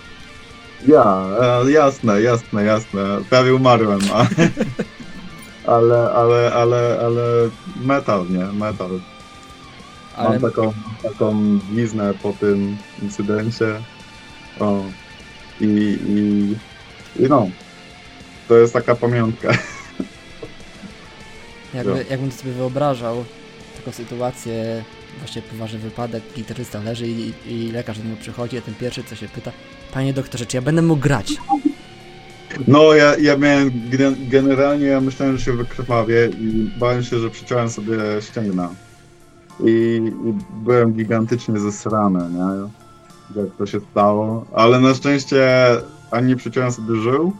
[0.87, 3.21] Ja, e, jasne, jasne, jasne.
[3.31, 4.27] Prawie umarłem, a,
[5.77, 8.45] ale, ale, ale, ale metal, nie?
[8.45, 9.01] Metal.
[10.17, 10.73] Ale Mam taką,
[11.03, 13.83] taką bliznę po tym incydencie.
[14.61, 14.85] O.
[15.61, 16.55] I, i,
[17.25, 17.49] I no.
[18.49, 19.49] To jest taka pamiątka.
[21.75, 21.99] jakby, no.
[22.11, 23.25] jakbym sobie wyobrażał,
[23.77, 24.85] taką sytuację,
[25.19, 29.17] właśnie poważny wypadek, gitarzysta leży i, i lekarz do niego przychodzi, a ten pierwszy co
[29.17, 29.51] się pyta,
[29.93, 31.35] panie doktorze, czy ja będę mógł grać?
[32.69, 37.31] No, ja, ja miałem gen- generalnie, ja myślałem, że się wykrwawię i bałem się, że
[37.31, 38.69] przyciąłem sobie ścięgna.
[39.65, 40.35] I, I
[40.65, 42.69] byłem gigantycznie zesrany, nie?
[43.43, 44.47] Jak to się stało.
[44.53, 45.47] Ale na szczęście
[46.11, 47.33] ani nie przyciąłem sobie żył,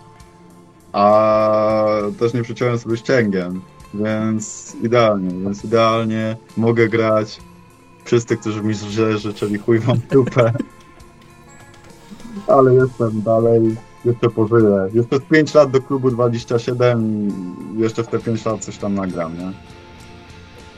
[0.93, 1.87] a
[2.19, 3.61] też nie przyciąłem sobie ścięgien.
[3.95, 7.41] Więc idealnie, więc idealnie mogę grać.
[8.05, 10.53] Wszyscy, którzy mi źle życzyli chuj wam dupę.
[12.47, 14.89] Ale jestem dalej, jeszcze pożyję.
[14.95, 17.29] Jeszcze z 5 lat do klubu 27
[17.77, 19.53] i jeszcze w te 5 lat coś tam nagram, nie?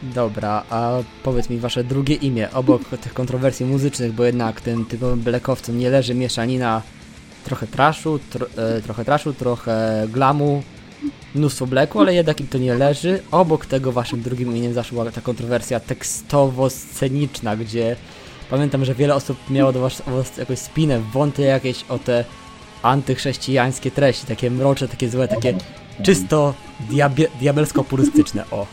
[0.02, 5.20] Dobra, a powiedz mi wasze drugie imię, obok tych kontrowersji muzycznych, bo jednak tym typowym
[5.20, 6.82] blekowcom nie leży mieszanina
[7.44, 10.62] trochę traszu, tro, e, trochę traszu, trochę glamu,
[11.36, 13.22] mnóstwo bleku, ale jednak im to nie leży.
[13.30, 17.96] Obok tego waszym drugim imieniem zaszła ta kontrowersja tekstowo-sceniczna, gdzie
[18.50, 22.24] pamiętam, że wiele osób miało do was, was jakąś spinę, wąty jakieś o te
[22.82, 25.54] antychrześcijańskie treści, takie mrocze, takie złe, takie
[26.02, 26.54] czysto
[27.40, 28.66] diabelsko-purystyczne, o.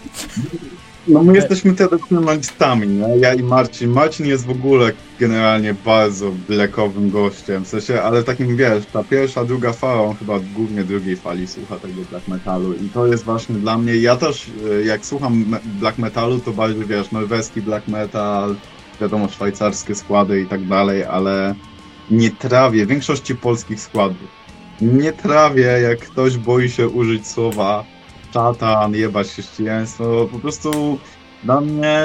[1.08, 3.18] No my jesteśmy tradycjonalistami, nie?
[3.18, 3.90] Ja i Marcin.
[3.90, 9.46] Marcin jest w ogóle generalnie bardzo blekowym gościem, w sensie, ale takim wiesz, ta pierwsza,
[9.46, 13.56] druga fala, on chyba głównie drugiej fali słucha tego black metalu i to jest właśnie
[13.56, 15.46] dla mnie, ja też e, jak słucham
[15.80, 18.56] black metalu, to bardziej wiesz, norweski black metal,
[19.02, 21.56] wiadomo, szwajcarskie składy i tak dalej, ale
[22.12, 24.44] nie trawię większości polskich składów.
[24.82, 27.93] Nie trawię, jak ktoś boi się użyć słowa
[28.34, 30.28] szatan, jebać chrześcijaństwo.
[30.32, 31.00] Po prostu
[31.44, 32.00] dla mnie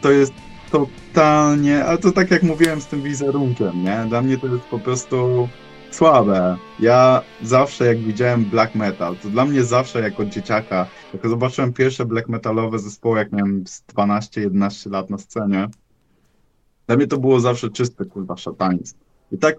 [0.00, 0.32] to jest
[0.70, 4.04] totalnie, ale to tak jak mówiłem z tym wizerunkiem, nie?
[4.08, 5.48] Dla mnie to jest po prostu
[5.90, 6.56] słabe.
[6.80, 12.04] Ja zawsze jak widziałem black metal, to dla mnie zawsze jako dzieciaka, jak zobaczyłem pierwsze
[12.04, 15.68] black metalowe zespoły, jak miałem z 12-11 lat na scenie,
[16.86, 18.96] dla mnie to było zawsze czyste, kurwa, szatanizm.
[19.32, 19.56] I tak,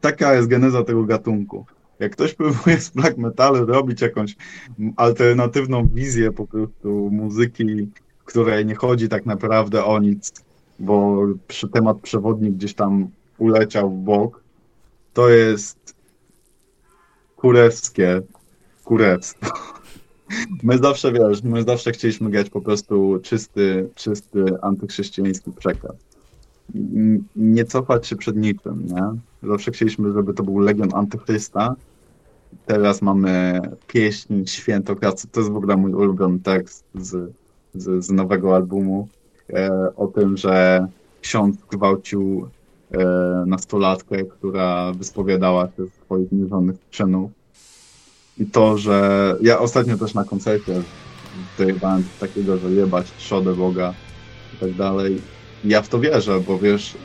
[0.00, 1.66] taka jest geneza tego gatunku.
[2.00, 4.36] Jak ktoś próbuje z black metalu robić jakąś
[4.96, 7.88] alternatywną wizję po prostu muzyki,
[8.24, 10.32] której nie chodzi tak naprawdę o nic,
[10.78, 14.42] bo przy temat przewodnik gdzieś tam uleciał w bok,
[15.14, 15.94] to jest
[17.36, 18.22] kurewskie
[18.84, 19.52] kurewstwo.
[20.62, 25.92] My zawsze, wiesz, my zawsze chcieliśmy grać po prostu czysty, czysty antychrześcijański przekaz.
[27.36, 29.02] Nie cofać się przed niczym, nie?
[29.48, 31.76] Zawsze chcieliśmy, żeby to był Legion Antychrysta.
[32.66, 35.28] Teraz mamy pieśń Świętokracy.
[35.28, 37.32] To jest w ogóle mój ulubiony tekst z,
[37.74, 39.08] z, z nowego albumu.
[39.52, 40.86] E, o tym, że
[41.20, 42.48] ksiądz gwałcił
[42.92, 42.98] e,
[43.46, 47.30] nastolatkę, która wyspowiadała się z swoich mierzonych czynów.
[48.38, 50.82] I to, że ja ostatnio też na koncercie
[51.58, 53.94] dojebałem takiego, że jebać trzodę Boga
[54.54, 55.20] i tak dalej.
[55.64, 56.96] Ja w to wierzę, bo wiesz,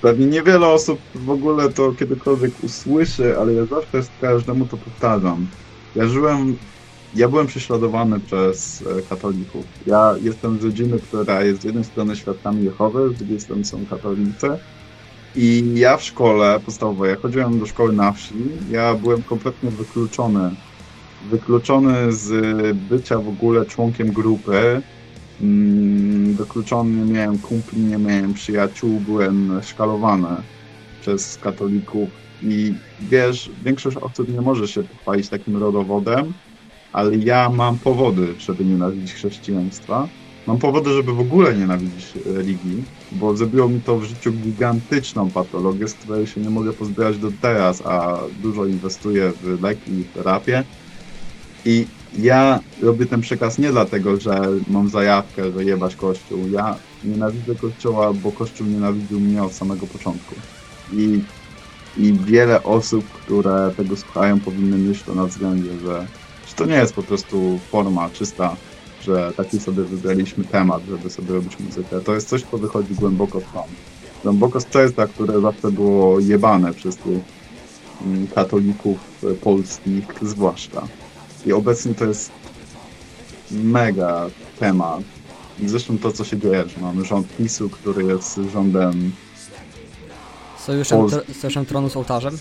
[0.00, 5.46] pewnie niewiele osób w ogóle to kiedykolwiek usłyszy, ale ja zawsze każdemu to powtarzam.
[5.96, 6.56] Ja żyłem
[7.14, 9.64] ja byłem prześladowany przez e, katolików.
[9.86, 13.86] Ja jestem z rodziny, która jest z jednej strony świadkami Jehowy, z drugiej strony są
[13.86, 14.48] katolicy.
[15.36, 18.34] I ja w szkole podstawowej, ja chodziłem do szkoły na wsi,
[18.70, 20.50] ja byłem kompletnie wykluczony.
[21.30, 22.32] Wykluczony z
[22.76, 24.82] bycia w ogóle członkiem grupy.
[25.40, 30.42] Mm, wykluczony, nie miałem kumpli, nie miałem przyjaciół, byłem szkalowany
[31.00, 32.10] przez katolików.
[32.40, 36.34] I wiesz, większość osób nie może się pochwalić takim rodowodem,
[36.92, 40.10] ale ja mam powody, żeby nienawidzić chrześcijaństwa.
[40.46, 45.88] Mam powody, żeby w ogóle nienawidzić religii, bo zrobiło mi to w życiu gigantyczną patologię,
[45.88, 50.64] z której się nie mogę pozbierać do teraz, a dużo inwestuję w leki i terapię.
[51.64, 56.38] I ja robię ten przekaz nie dlatego, że mam zajawkę, że jebać Kościół.
[56.50, 60.34] Ja nienawidzę Kościoła, bo Kościół nienawidził mnie od samego początku.
[60.92, 61.20] I,
[61.96, 66.06] i wiele osób, które tego słuchają, powinny mieć to na względzie, że
[66.46, 68.56] czy to nie jest po prostu forma czysta,
[69.02, 72.00] że taki sobie wybraliśmy temat, żeby sobie robić muzykę.
[72.00, 73.66] To jest coś, co wychodzi głęboko stąd.
[74.22, 77.22] Głęboko z Chesta, które zawsze było jebane przez tych
[78.06, 78.98] mm, katolików
[79.42, 80.82] polskich zwłaszcza.
[81.46, 82.30] I obecnie to jest
[83.50, 84.26] mega
[84.60, 85.00] temat.
[85.66, 89.12] Zresztą to, co się dzieje, że mamy rząd PiSu, który jest rządem...
[90.58, 91.10] Sojuszem, Pol...
[91.40, 92.38] sojuszem tronu z ołtarzem?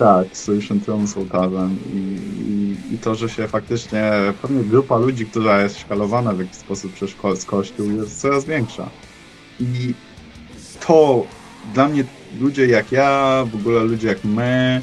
[0.00, 4.12] Tak, Solution Throne z ołtarzem I, i, i, to, że się faktycznie
[4.42, 8.90] pewnie grupa ludzi, która jest szkalowana w jakiś sposób przez ko Kościół jest coraz większa.
[9.60, 9.94] I
[10.86, 11.24] to
[11.74, 12.04] dla mnie
[12.40, 14.82] ludzie jak ja, w ogóle ludzie jak my,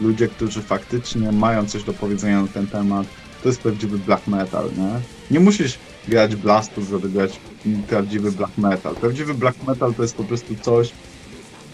[0.00, 3.06] ludzie, którzy faktycznie mają coś do powiedzenia na ten temat,
[3.42, 5.00] to jest prawdziwy black metal, nie?
[5.30, 5.78] Nie musisz
[6.08, 7.40] grać blastów, żeby grać
[7.88, 8.94] prawdziwy black metal.
[8.94, 10.92] Prawdziwy black metal to jest po prostu coś,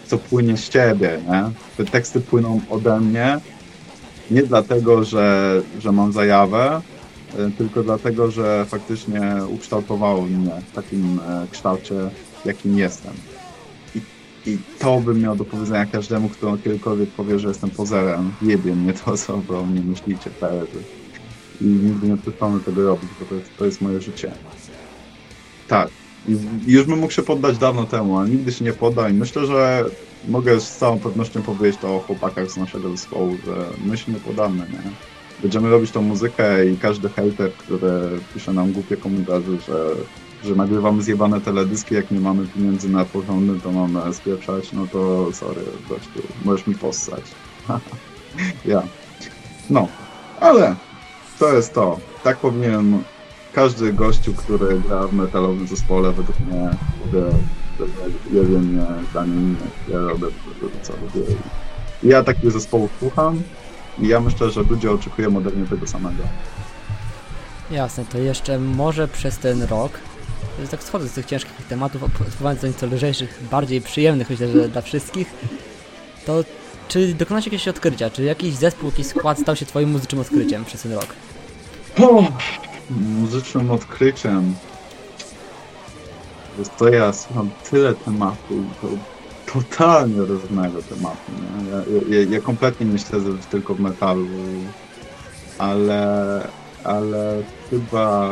[0.07, 1.43] co płynie z ciebie, nie?
[1.77, 3.39] Te teksty płyną ode mnie,
[4.31, 6.81] nie dlatego, że, że mam zajawę,
[7.37, 11.95] e, tylko dlatego, że faktycznie ukształtowało mnie w takim e, kształcie,
[12.45, 13.13] jakim jestem.
[14.45, 18.31] I, to bym miał do powiedzenia każdemu, kto kiedykolwiek powie, że jestem pozerem.
[18.41, 20.83] Jebie mnie to, co o mnie myślicie, frajerzy.
[21.61, 24.31] I nigdy nie przestanę tego robić, bo to jest, to jest moje życie.
[25.67, 25.89] Tak,
[26.27, 26.37] i
[26.71, 29.85] już bym mógł się poddać dawno temu, ale nigdy się nie podda i myślę, że
[30.27, 34.19] mogę z całą pewnością powiedzieć to o chłopakach z naszego zespołu, że my się nie
[34.19, 34.91] podamy, nie?
[35.41, 37.89] Będziemy robić tą muzykę i każdy hater, który
[38.33, 39.95] pisze nam głupie komentarze, że,
[40.45, 45.33] że nagrywamy zjebane teledyski, jak nie mamy pieniędzy na porządny, to mamy spieprzać, no to
[45.33, 47.23] sorry, gościu, możesz mi possać.
[48.65, 48.83] ja.
[49.69, 49.87] No,
[50.39, 50.75] ale
[51.39, 51.99] to jest to.
[52.23, 53.03] Tak powinien
[53.53, 56.69] każdy gościu, który gra w metalowym zespole, według mnie,
[58.31, 59.67] jedzie mnie zdanie inne.
[59.87, 60.27] Ja robię
[60.81, 61.31] co lubię.
[62.03, 63.41] I ja takich zespołów słucham
[63.99, 66.23] i ja myślę, że ludzie oczekują ode mnie tego samego.
[67.71, 69.91] Jasne, to jeszcze może przez ten rok,
[70.61, 74.69] że tak schodzę z tych ciężkich tematów, spływając do nieco lżejszych, bardziej przyjemnych, myślę, że
[74.69, 75.33] dla wszystkich,
[76.25, 76.43] to
[76.87, 78.09] czy dokonałeś jakiegoś odkrycia?
[78.09, 81.07] Czy jakiś zespół, jakiś skład stał się twoim muzycznym odkryciem przez ten rok?
[82.01, 82.27] Oh,
[82.89, 84.55] muzycznym odkryciem.
[86.79, 88.87] Co, ja słucham tyle tematów, to
[89.53, 91.31] totalnie różnego tematu?
[91.71, 94.27] Ja, ja, ja kompletnie nie śledzę tylko w metalu,
[95.57, 96.47] ale,
[96.83, 98.29] ale chyba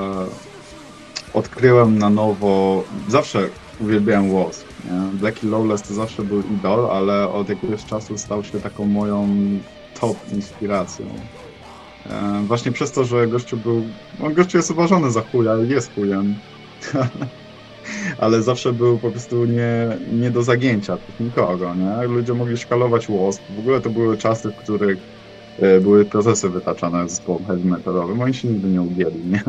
[1.34, 5.18] odkryłem na nowo, zawsze uwielbiałem Wasp, nie?
[5.20, 9.28] Blackie Lawless to zawsze był idol, ale od jakiegoś czasu stał się taką moją
[10.00, 11.06] top inspiracją.
[12.10, 13.84] E, właśnie przez to, że gościu był,
[14.24, 16.36] on gościu jest uważany za chuja, jest chujem,
[18.24, 22.08] ale zawsze był po prostu nie, nie do zagięcia nikogo, nie?
[22.08, 24.98] Ludzie mogli szkalować Wasp, w ogóle to były czasy, w których
[25.60, 29.44] e, były procesy wytaczane zespołom heavy metalowym, oni się nigdy nie ugięli, nie?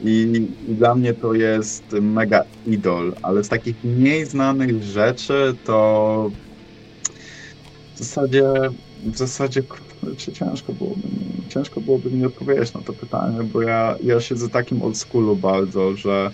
[0.00, 0.32] I,
[0.68, 6.30] dla mnie to jest mega idol, ale z takich mniej znanych rzeczy to
[7.94, 8.42] w zasadzie,
[8.96, 9.62] w zasadzie
[10.16, 14.82] ciężko byłoby, mi- ciężko byłoby mi odpowiedzieć na to pytanie, bo ja, ja siedzę takim
[14.82, 16.30] old schoolu bardzo, że,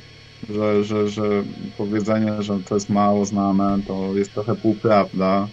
[0.49, 1.45] że, że, że
[1.77, 5.49] powiedzenie, że to jest mało znane, to jest trochę półprawda,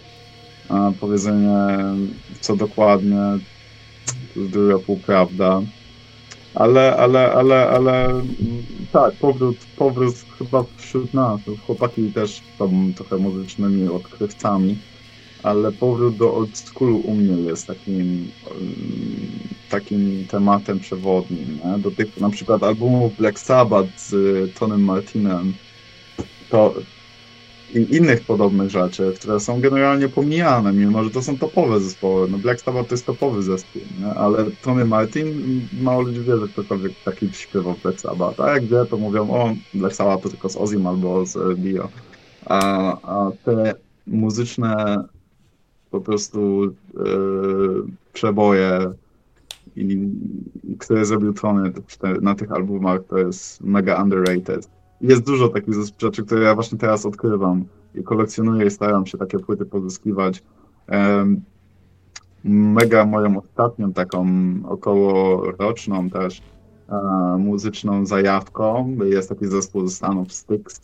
[0.68, 1.50] a powiedzenie
[2.40, 3.38] co dokładnie
[4.34, 5.62] to jest druga półprawda.
[6.54, 8.26] Ale, ale, ale, ale mm,
[8.92, 14.78] tak, powrót, powrót chyba wśród nas, chłopaki też są trochę muzycznymi odkrywcami,
[15.42, 18.70] ale powrót do old schoolu u mnie jest takim, mm,
[19.70, 21.78] takim tematem przewodnim, nie?
[21.78, 24.14] do tych na przykład albumów Black Sabbath z
[24.54, 25.54] Tonym Martinem,
[26.50, 26.74] to
[27.74, 32.28] i innych podobnych rzeczy, które są generalnie pomijane, mimo że to są topowe zespoły.
[32.30, 34.14] No Black Sabbath to jest topowy zespół, nie?
[34.14, 35.26] ale Tony Martin,
[35.82, 38.40] mało ludzi wie, że ktokolwiek taki śpiewał Black Sabbath.
[38.40, 41.54] A jak wie, to mówią, o, Black Sabbath to tylko z Ozim albo z e,
[41.56, 41.88] Dio.
[42.46, 42.60] A,
[43.02, 43.74] a te
[44.06, 45.04] muzyczne
[45.90, 47.00] po prostu e,
[48.12, 48.92] przeboje,
[49.76, 50.08] i,
[50.78, 51.72] które zrobił Tony
[52.20, 54.79] na tych albumach, to jest mega underrated.
[55.00, 59.38] Jest dużo takich rzeczy, które ja właśnie teraz odkrywam i kolekcjonuję i staram się takie
[59.38, 60.42] płyty pozyskiwać.
[62.44, 64.26] Mega moją ostatnią taką
[64.68, 66.42] około roczną też
[66.88, 70.80] e, muzyczną zajawką jest taki zespół ze Stanów Styx.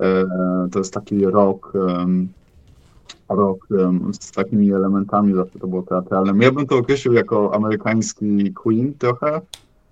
[0.00, 0.24] E,
[0.72, 1.72] to jest taki rock,
[3.28, 3.66] rock
[4.20, 6.44] z takimi elementami, zawsze to było teatralne.
[6.44, 9.40] Ja bym to określił jako amerykański Queen trochę,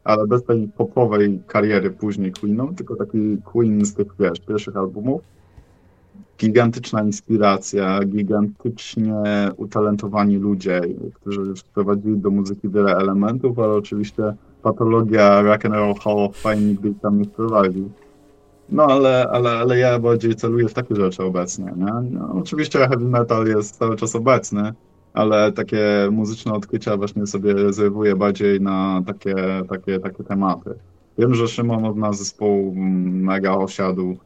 [0.05, 5.21] ale bez tej popowej kariery później Queeną, tylko taki Queen z tych, wiesz, pierwszych albumów.
[6.39, 9.15] Gigantyczna inspiracja, gigantycznie
[9.57, 10.81] utalentowani ludzie,
[11.15, 16.57] którzy wprowadzili do muzyki wiele elementów, ale oczywiście patologia Rock and Roll Hall of Fame
[16.57, 17.91] nigdy ich tam nie wprowadził.
[18.69, 21.93] No ale, ale, ale ja bardziej celuję w takie rzeczy obecnie, nie?
[22.11, 24.73] No, oczywiście heavy metal jest cały czas obecny,
[25.13, 29.35] ale takie muzyczne odkrycia właśnie sobie rezerwuję bardziej na takie,
[29.69, 30.75] takie, takie tematy.
[31.19, 34.17] Wiem, że Szymon od nas zespołu mega osiadł,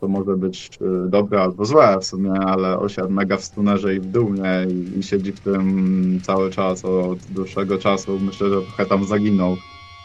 [0.00, 0.70] to może być
[1.06, 4.98] y, dobre albo złe w sumie, ale osiadł mega w stunerze i w dumie i,
[4.98, 8.18] i siedzi w tym cały czas od dłuższego czasu.
[8.20, 9.56] Myślę, że trochę tam zaginął,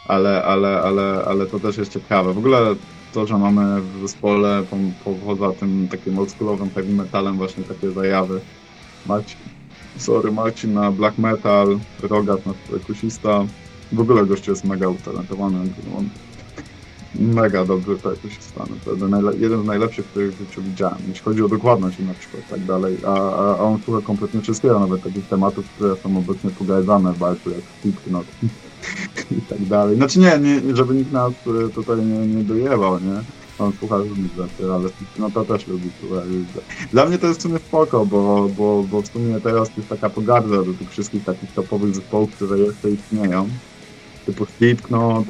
[0.08, 2.32] ale, ale, ale, ale to też jest ciekawe.
[2.32, 2.74] W ogóle
[3.14, 7.90] to, że mamy w zespole po, po, poza tym takim oldschoolowym heavy metalem właśnie takie
[7.90, 8.40] zajawy.
[9.06, 9.55] Marcin,
[9.98, 13.44] sorry, Marcin na black metal, Rogat na perkusista.
[13.92, 15.58] W ogóle gościu jest mega utalentowany.
[15.98, 16.08] On
[17.14, 18.64] mega dobry perkusista.
[19.38, 20.98] Jeden z najlepszych, których w życiu widziałem.
[21.08, 22.96] Jeśli chodzi o dokładność na przykład tak dalej.
[23.06, 27.18] A, a, a on słucha kompletnie wszystkiego, nawet takich tematów, które są obecnie pogardzane w
[27.18, 28.26] walce, jak Slipknot
[29.38, 29.96] i tak dalej.
[29.96, 33.22] Znaczy nie, nie żeby nikt nas y, tutaj nie, nie dojebał, nie?
[33.58, 34.88] On słucha różnych rzeczy, ale
[35.18, 36.24] no to też lubi słuchać.
[36.92, 40.10] Dla mnie to jest w sumie spoko, bo, bo, bo w sumie teraz jest taka
[40.10, 43.48] pogarda do tych wszystkich takich topowych zespołów, które jeszcze istnieją.
[44.26, 45.24] Typu Slipknot,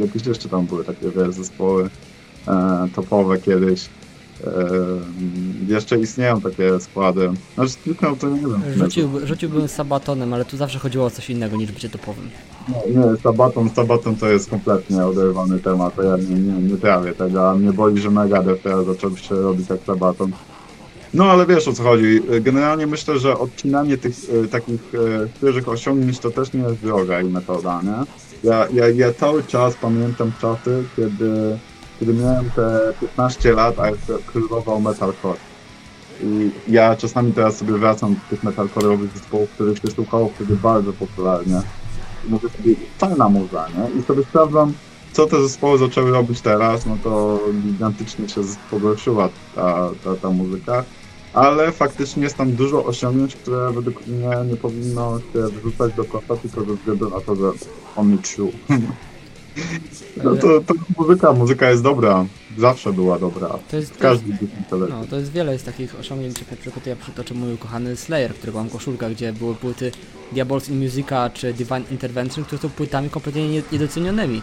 [0.00, 1.90] jakieś jeszcze tam były takie zespoły
[2.48, 3.88] e, topowe kiedyś.
[4.44, 7.30] E, jeszcze istnieją takie składy.
[7.54, 8.62] Znaczy Slipknot to nie wiem.
[8.76, 12.30] Rzucił, rzuciłbym Sabatonem, ale tu zawsze chodziło o coś innego niż bycie topowym.
[12.68, 17.12] Nie, nie, Sabaton, Sabaton to jest kompletnie oderwany temat, to ja nie, nie, nie trawię
[17.12, 20.32] tego, a mnie boli, że Megadeth teraz zaczął się robić jak Sabaton.
[21.14, 24.14] No ale wiesz o co chodzi, generalnie myślę, że odcinanie tych
[24.44, 28.04] e, takich e, świeżych osiągnięć to też nie jest droga i metoda, nie?
[28.50, 31.58] Ja, ja, ja cały czas pamiętam czasy, kiedy,
[32.00, 33.86] kiedy miałem te 15 lat, a
[34.26, 35.38] królował metalcore.
[36.22, 40.92] I ja czasami teraz sobie wracam do tych metalcore'owych zespołów, których się słuchało wtedy bardzo
[40.92, 41.62] popularnie
[42.28, 44.00] mówię sobie, fajna muza, nie?
[44.00, 44.72] I sobie sprawdzam,
[45.12, 48.40] co te zespoły zaczęły robić teraz, no to gigantycznie się
[48.70, 50.84] pogorszyła ta, ta, ta muzyka,
[51.32, 56.36] ale faktycznie jest tam dużo osiągnięć, które według mnie nie powinno się wrzucać do kosza,
[56.36, 57.52] tylko ze względu na to, że
[57.96, 58.52] on nie true.
[60.24, 62.24] No to, to muzyka, muzyka jest dobra.
[62.58, 63.48] Zawsze była dobra.
[63.70, 64.22] To jest, W to jest,
[64.88, 68.34] no, to jest wiele jest takich osiągnięć, jak na przykład ja przytoczę mój ukochany Slayer,
[68.34, 69.92] którego mam koszulkę, gdzie były płyty
[70.32, 74.42] Diabols in Musica czy Divine Intervention, które są płytami kompletnie nie- niedocenionymi.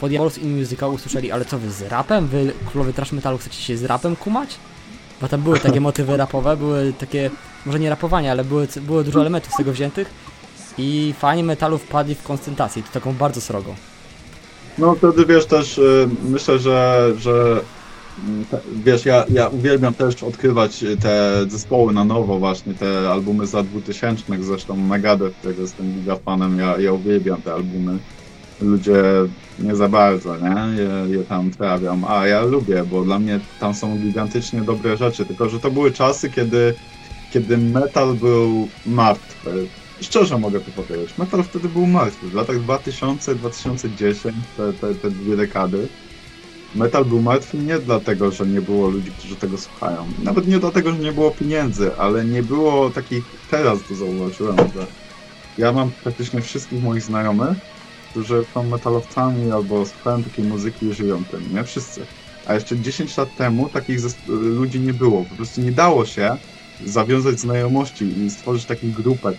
[0.00, 2.26] Po Diabols in Musica usłyszeli, ale co wy z rapem?
[2.26, 4.56] Wy królowie trash metalu chcecie się z rapem kumać?
[5.20, 7.30] Bo tam były takie motywy rapowe, były takie,
[7.66, 10.10] może nie rapowanie, ale były, było dużo elementów z tego wziętych
[10.78, 13.74] i fani metalu wpadli w koncentrację, to taką bardzo srogą.
[14.78, 17.60] No wtedy wiesz też, y, myślę, że, że
[18.18, 18.44] mm,
[18.84, 24.22] wiesz, ja, ja uwielbiam też odkrywać te zespoły na nowo właśnie, te albumy za 2000,
[24.40, 27.98] zresztą Megadeth, którego jestem giga fanem, ja, ja uwielbiam te albumy.
[28.60, 29.02] Ludzie
[29.58, 30.82] nie za bardzo, nie?
[30.82, 35.26] Je, je tam trawią, a ja lubię, bo dla mnie tam są gigantycznie dobre rzeczy,
[35.26, 36.74] tylko że to były czasy, kiedy,
[37.30, 39.68] kiedy metal był martwy.
[40.04, 41.18] Szczerze mogę to powiedzieć.
[41.18, 42.28] Metal wtedy był martwy.
[42.28, 45.88] W latach 2000-2010, te, te, te dwie dekady,
[46.74, 50.06] metal był martwy nie dlatego, że nie było ludzi, którzy tego słuchają.
[50.22, 53.24] Nawet nie dlatego, że nie było pieniędzy, ale nie było takich.
[53.50, 54.86] Teraz to zauważyłem, że
[55.58, 57.58] ja mam praktycznie wszystkich moich znajomych,
[58.10, 61.64] którzy są metalowcami albo słuchają takiej muzyki i żyją tym, nie?
[61.64, 62.06] Wszyscy.
[62.46, 65.24] A jeszcze 10 lat temu takich ludzi nie było.
[65.24, 66.36] Po prostu nie dało się
[66.86, 69.36] zawiązać znajomości i stworzyć takich grupek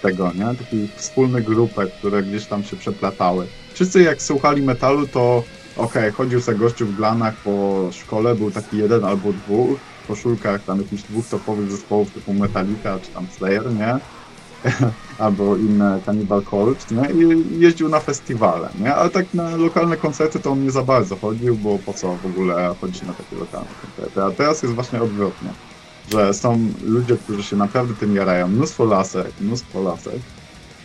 [0.00, 0.54] tego, nie?
[0.54, 3.46] Takich wspólnych grupek, które gdzieś tam się przeplatały.
[3.74, 5.42] Wszyscy jak słuchali metalu, to
[5.76, 10.64] okej, chodził sobie gościu w glanach po szkole, był taki jeden albo dwóch, w koszulkach
[10.64, 13.98] tam jakichś dwóch topowych zespołów typu Metallica czy tam Slayer, nie?
[15.24, 17.10] albo inne Cannibal Corpse, nie?
[17.10, 18.94] I jeździł na festiwale, nie?
[18.94, 22.26] Ale tak na lokalne koncerty to on nie za bardzo chodził, bo po co w
[22.26, 24.22] ogóle chodzić na takie lokalne koncerty.
[24.22, 25.50] A teraz jest właśnie odwrotnie,
[26.12, 30.20] że są ludzie, którzy się naprawdę tym jarają, mnóstwo lasek, mnóstwo lasek,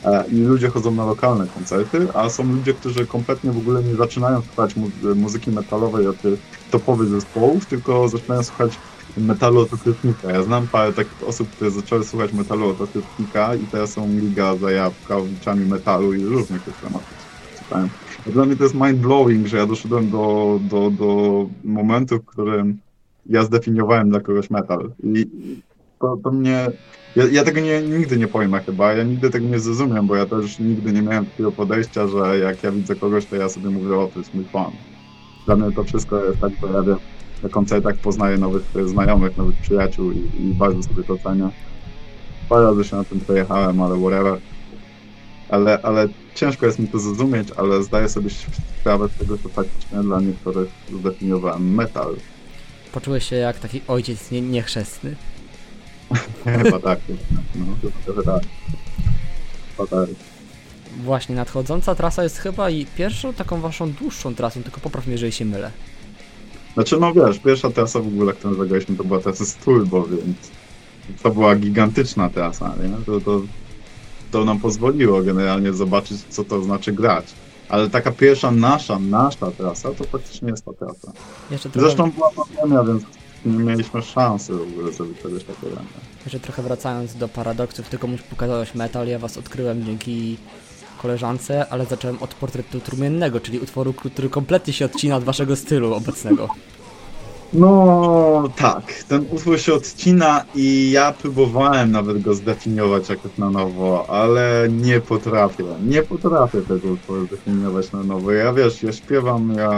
[0.06, 3.96] e, i ludzie chodzą na lokalne koncerty, a są ludzie, którzy kompletnie w ogóle nie
[3.96, 6.40] zaczynają słuchać mu- muzyki metalowej od tych
[6.72, 8.80] topowych zespołów, tylko zaczynają słuchać
[9.18, 10.32] metalu od okrutnika.
[10.32, 14.56] Ja znam parę takich osób, które zaczęły słuchać metalu od okrutnika i teraz są liga
[14.58, 17.24] zajawkowiczami metalu i różnych tych tematów.
[18.26, 22.80] Dla mnie to jest mind-blowing, że ja doszedłem do, do, do momentu, w którym
[23.26, 24.92] ja zdefiniowałem dla kogoś metal.
[25.04, 25.26] I
[26.00, 26.68] to, to mnie...
[27.16, 30.26] Ja, ja tego nie, nigdy nie pojmę chyba, ja nigdy tego nie zrozumiem, bo ja
[30.26, 33.96] też nigdy nie miałem takiego podejścia, że jak ja widzę kogoś, to ja sobie mówię,
[33.96, 34.72] o, to jest mój fan.
[35.46, 36.98] Dla mnie to wszystko jest tak, że ja wiem,
[37.44, 41.50] na koncertach poznaję nowych znajomych, nowych przyjaciół i, i bardzo sobie to cenię.
[42.50, 44.40] Parę razy się na tym przejechałem, ale whatever.
[45.50, 48.30] Ale, ale ciężko jest mi to zrozumieć, ale zdaję sobie
[48.80, 50.70] sprawę z tego, że faktycznie dla niektórych
[51.00, 52.16] zdefiniowałem metal.
[52.94, 55.16] Poczułeś się jak taki ojciec nie, niechrzestny.
[56.64, 57.00] Chyba tak.
[57.56, 57.66] No,
[58.06, 58.44] trochę tak.
[59.78, 60.10] Chyba tak.
[61.04, 65.32] Właśnie, nadchodząca trasa jest chyba i pierwszą taką waszą dłuższą trasą, tylko popraw mnie, jeżeli
[65.32, 65.72] się mylę.
[66.74, 70.38] Znaczy, no wiesz, pierwsza trasa w ogóle, którą zagraliśmy, to była trasa z Turbo, więc
[71.24, 73.06] to była gigantyczna trasa, nie?
[73.06, 73.42] To, to,
[74.32, 77.26] to nam pozwoliło generalnie zobaczyć, co to znaczy grać.
[77.70, 81.12] Ale taka pierwsza nasza, nasza trasa, to faktycznie jest ta trasa.
[81.52, 83.04] Jeszcze trochę, Zresztą była pandemia, więc
[83.46, 85.76] nie mieliśmy szansy w ogóle zrobić czegoś takiego.
[86.24, 90.38] jeszcze trochę wracając do paradoksów, ty komuś pokazałeś metal, ja was odkryłem dzięki
[91.02, 95.94] koleżance, ale zacząłem od portretu trumiennego, czyli utworu, który kompletnie się odcina od waszego stylu
[95.94, 96.50] obecnego.
[97.54, 104.06] No tak, ten utwór się odcina i ja próbowałem nawet go zdefiniować jakoś na nowo,
[104.10, 105.64] ale nie potrafię.
[105.86, 108.32] Nie potrafię tego utworu zdefiniować na nowo.
[108.32, 109.72] Ja wiesz, ja śpiewam, ja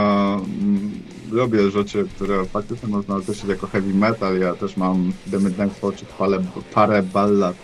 [0.60, 0.90] mm,
[1.32, 4.38] robię rzeczy, które faktycznie można określić jako heavy metal.
[4.38, 6.42] Ja też mam The Midnight Fortune parę,
[6.74, 7.56] parę ballad.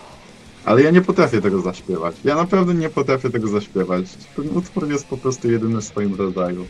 [0.65, 2.17] Ale ja nie potrafię tego zaśpiewać.
[2.25, 4.05] Ja naprawdę nie potrafię tego zaśpiewać.
[4.37, 6.67] Ten utwór jest po prostu jedyny w swoim rodzaju.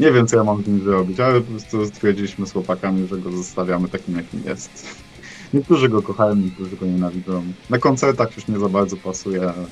[0.00, 3.18] Nie wiem, co ja mam z nim zrobić, ale po prostu stwierdziliśmy z chłopakami, że
[3.18, 4.86] go zostawiamy takim, jakim jest.
[5.54, 7.42] Niektórzy go kochają, niektórzy go nienawidzą.
[7.70, 9.66] Na koncertach już nie za bardzo pasuje, ale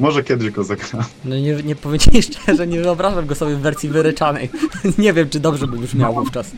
[0.00, 1.04] może kiedyś go zagram.
[1.24, 4.50] No nie, nie powiedzieli szczerze, nie wyobrażam go sobie w wersji wyryczanej.
[4.98, 6.52] nie wiem, czy dobrze by brzmiał wówczas.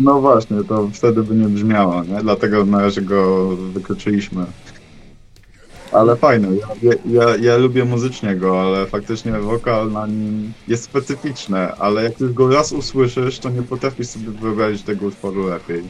[0.00, 2.22] No właśnie, to wtedy by nie brzmiało, nie?
[2.22, 4.46] Dlatego na razie go wykluczyliśmy.
[5.92, 6.48] Ale fajny,
[6.82, 12.20] ja, ja, ja lubię muzycznie go, ale faktycznie wokal na nim jest specyficzny, ale jak
[12.20, 15.82] już go raz usłyszysz, to nie potrafisz sobie wyobrazić tego utworu lepiej.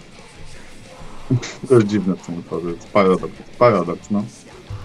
[1.68, 4.24] To jest dziwne w tym utworze, paradoks, paradoks, no.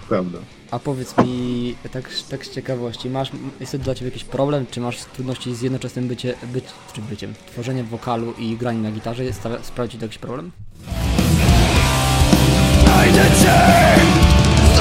[0.08, 0.38] Prawda.
[0.70, 4.80] A powiedz mi, tak, tak z ciekawości, masz, jest to dla Ciebie jakiś problem, czy
[4.80, 9.62] masz trudności z jednoczesnym bycie, być, czy byciem, tworzeniem wokalu i graniem na gitarze, stawia,
[9.62, 10.50] sprawia Ci to jakiś problem?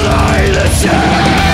[0.04, 1.47] Lie the sea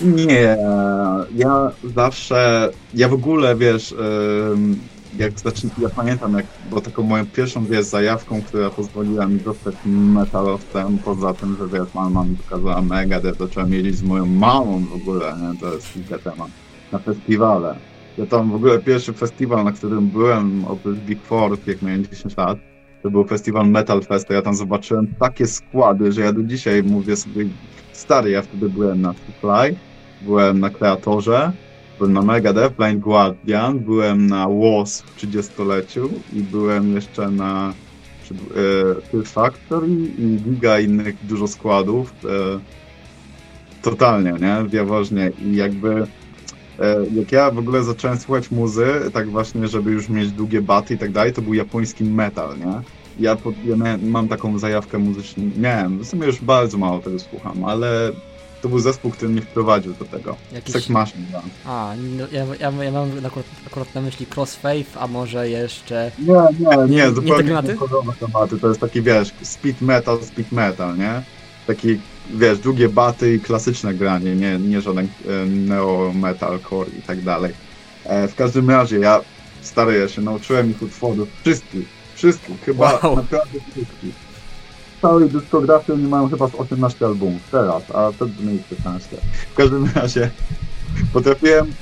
[0.00, 0.56] Nie,
[1.34, 3.94] ja zawsze, ja w ogóle, wiesz,
[5.18, 9.74] jak zacznę, ja pamiętam, jak, bo taką moją pierwszą, wiesz, zajawką, która pozwoliła mi zostać
[9.86, 14.94] metalowcem, poza tym, że wiesz, mama mi pokazała Megadeth, zacząłem jeździć z moją mamą w
[14.94, 16.48] ogóle, nie, to jest kilka temat,
[16.92, 17.76] na festiwale.
[18.18, 22.36] Ja tam w ogóle pierwszy festiwal, na którym byłem, oprócz Big Four, jak miałem 10
[22.36, 22.58] lat,
[23.02, 27.16] to był festiwal Metal Fest, ja tam zobaczyłem takie składy, że ja do dzisiaj mówię
[27.16, 27.44] sobie,
[28.06, 29.76] stary, ja wtedy byłem na Fly,
[30.22, 31.52] byłem na Kreatorze,
[31.98, 37.72] byłem na Megadeth, Blind Guardian, byłem na WOS w 30-leciu i byłem jeszcze na
[38.30, 39.88] e, Fear Factory
[40.18, 42.12] i giga innych dużo składów.
[42.24, 42.60] E,
[43.82, 44.64] totalnie, nie?
[44.68, 46.06] W Jaworznie i jakby
[46.78, 50.94] e, jak ja w ogóle zacząłem słuchać muzy, tak właśnie, żeby już mieć długie baty
[50.94, 52.82] i tak dalej, to był japoński metal, nie?
[53.20, 57.18] Ja, pod, ja miałem, mam taką zajawkę muzyczną, miałem, w sumie już bardzo mało tego
[57.18, 58.10] słucham, ale
[58.62, 60.36] to był zespół, który mnie wprowadził do tego.
[60.52, 61.50] Jakiś- Sex Machine Gun.
[61.64, 66.10] A, no, ja, ja, ja mam akurat, akurat na myśli Crossfaith, a może jeszcze...
[66.18, 68.58] Nie, nie, Nie- nie, nie te zupełnie podobne tematy.
[68.58, 71.22] To jest taki, wiesz, speed metal, speed metal, nie?
[71.66, 71.98] Taki,
[72.34, 77.20] wiesz, długie baty i klasyczne granie, nie, nie żaden e, neo metal, core i tak
[77.22, 77.52] dalej.
[78.04, 79.20] E, w każdym razie, ja,
[79.62, 83.16] stary, ja się nauczyłem ich utworów, wszystkich, wszystkich, chyba Wow.
[83.16, 84.14] naprawdę wszystkich.
[85.02, 89.16] Całej dyskografii oni mają chyba z 18 albumów, teraz, a wtedy mieli 15.
[89.52, 90.30] W każdym razie,
[91.12, 91.72] potrafiłem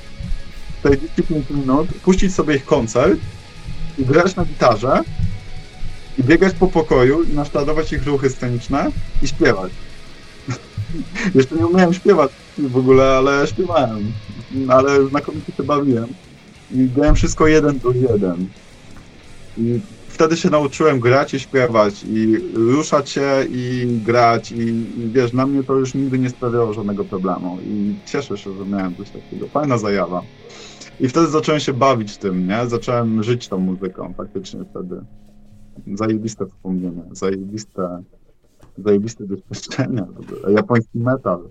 [0.81, 3.21] 45 minut puścić sobie ich koncert
[3.99, 5.03] i grać na gitarze
[6.19, 8.91] i biegać po pokoju i naśladować ich ruchy sceniczne
[9.23, 9.73] i śpiewać.
[11.35, 14.13] Jeszcze nie umiałem śpiewać w ogóle, ale śpiewałem.
[14.69, 16.07] Ale znakomicie się bawiłem.
[16.73, 18.47] I grałem wszystko jeden do jeden.
[19.59, 19.81] I
[20.15, 24.61] wtedy się nauczyłem grać i śpiewać i ruszać się i grać i,
[25.01, 28.65] i wiesz, na mnie to już nigdy nie sprawiało żadnego problemu i cieszę się, że
[28.65, 29.49] miałem coś takiego.
[29.49, 30.23] Fajna zajawa.
[31.01, 32.67] I wtedy zacząłem się bawić tym, nie?
[32.67, 35.01] Zacząłem żyć tą muzyką faktycznie wtedy.
[35.95, 38.03] Zajebiste wspomnienia, zajebiste,
[38.79, 40.07] zajebiste doświadczenia.
[40.49, 41.49] Japoński metal.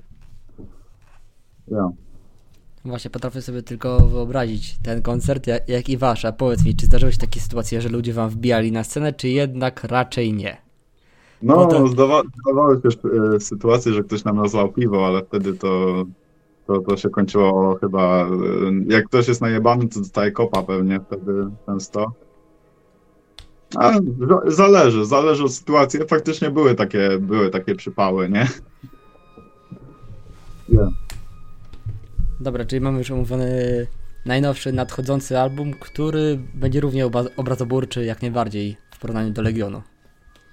[1.68, 1.90] Ja.
[2.86, 6.26] Właśnie potrafię sobie tylko wyobrazić ten koncert, jak, jak i wasz.
[6.26, 9.30] A powiedz mi, czy zdarzyły się takie sytuacje, że ludzie wam wbijali na scenę, czy
[9.30, 10.58] jednak raczej nie?
[11.42, 12.96] No, Potem- zdawa, zdawały się też
[13.36, 16.04] e, sytuacje, że ktoś nam rozlał piwo, ale wtedy to,
[16.68, 18.26] to, to się kończyło chyba.
[18.26, 18.30] e,
[18.88, 22.12] Jak ktoś jest najebany, to dostaje kopa pewnie wtedy często.
[23.76, 23.94] A,
[24.30, 26.00] za- zależy, zależy od sytuacji.
[26.08, 28.48] Faktycznie były takie, były takie przypały, nie?
[30.70, 30.88] Ja.
[32.44, 33.88] Dobra, czyli mamy już omówiony
[34.26, 37.06] najnowszy, nadchodzący album, który będzie równie
[37.38, 39.82] obrazoburczy jak najbardziej w porównaniu do Legionu.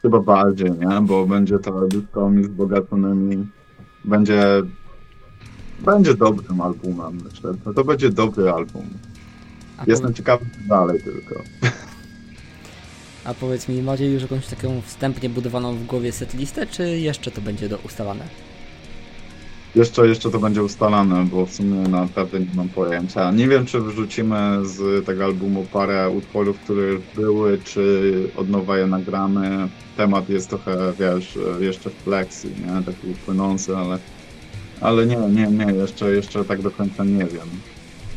[0.03, 1.01] Chyba bardziej, nie?
[1.03, 3.47] Bo będzie to dyskami wzbogaconymi.
[4.05, 4.43] Będzie.
[5.84, 7.55] Będzie dobrym albumem, myślę.
[7.64, 8.84] To, to będzie dobry album.
[9.78, 11.43] A, Jestem powie- ciekawy dalej tylko.
[13.24, 17.41] a powiedz mi, macie już jakąś taką wstępnie budowaną w głowie setlistę, czy jeszcze to
[17.41, 18.24] będzie do ustalane?
[19.75, 23.31] Jeszcze, jeszcze to będzie ustalane, bo w sumie naprawdę nie mam pojęcia.
[23.31, 26.83] Nie wiem, czy wrzucimy z tego albumu parę utworów, które
[27.14, 29.68] były, czy od nowa je nagramy.
[29.97, 32.83] Temat jest trochę, wiesz, jeszcze w flexi, nie?
[32.83, 33.99] Taki płynący, ale,
[34.81, 37.49] ale nie, nie, nie, jeszcze, jeszcze tak do końca nie wiem.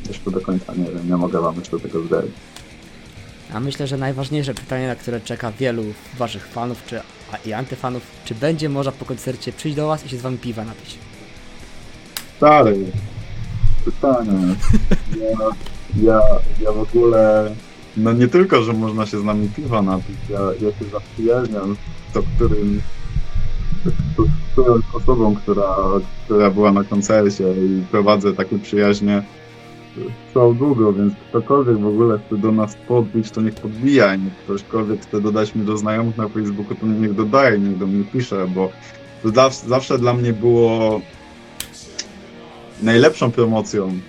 [0.07, 2.25] Jeszcze do końca nie wiem, nie mogę wam jeszcze tego zdać.
[3.53, 5.83] A myślę, że najważniejsze pytanie, na które czeka wielu
[6.17, 7.01] waszych fanów czy,
[7.45, 10.65] i antyfanów, czy będzie można po koncercie przyjść do was i się z wami piwa
[10.65, 10.97] napić?
[12.37, 12.77] Stary,
[13.85, 14.55] pytanie.
[15.19, 15.49] Ja,
[16.03, 16.21] ja,
[16.61, 17.51] ja w ogóle,
[17.97, 21.75] no nie tylko, że można się z nami piwa napić, ja, ja się zaprzyjaźniam
[22.13, 22.81] z którym,
[24.93, 25.75] osobą, która,
[26.25, 29.23] która była na koncercie i prowadzę takie przyjaźnie
[30.33, 34.33] całą długo, więc ktokolwiek w ogóle chce do nas podbić, to niech podbija i niech
[34.33, 38.47] ktośkolwiek chce dodać mnie do znajomych na Facebooku, to niech dodaje, niech do mnie pisze,
[38.55, 38.69] bo
[39.23, 41.01] zawsze, zawsze dla mnie było
[42.83, 43.99] najlepszą promocją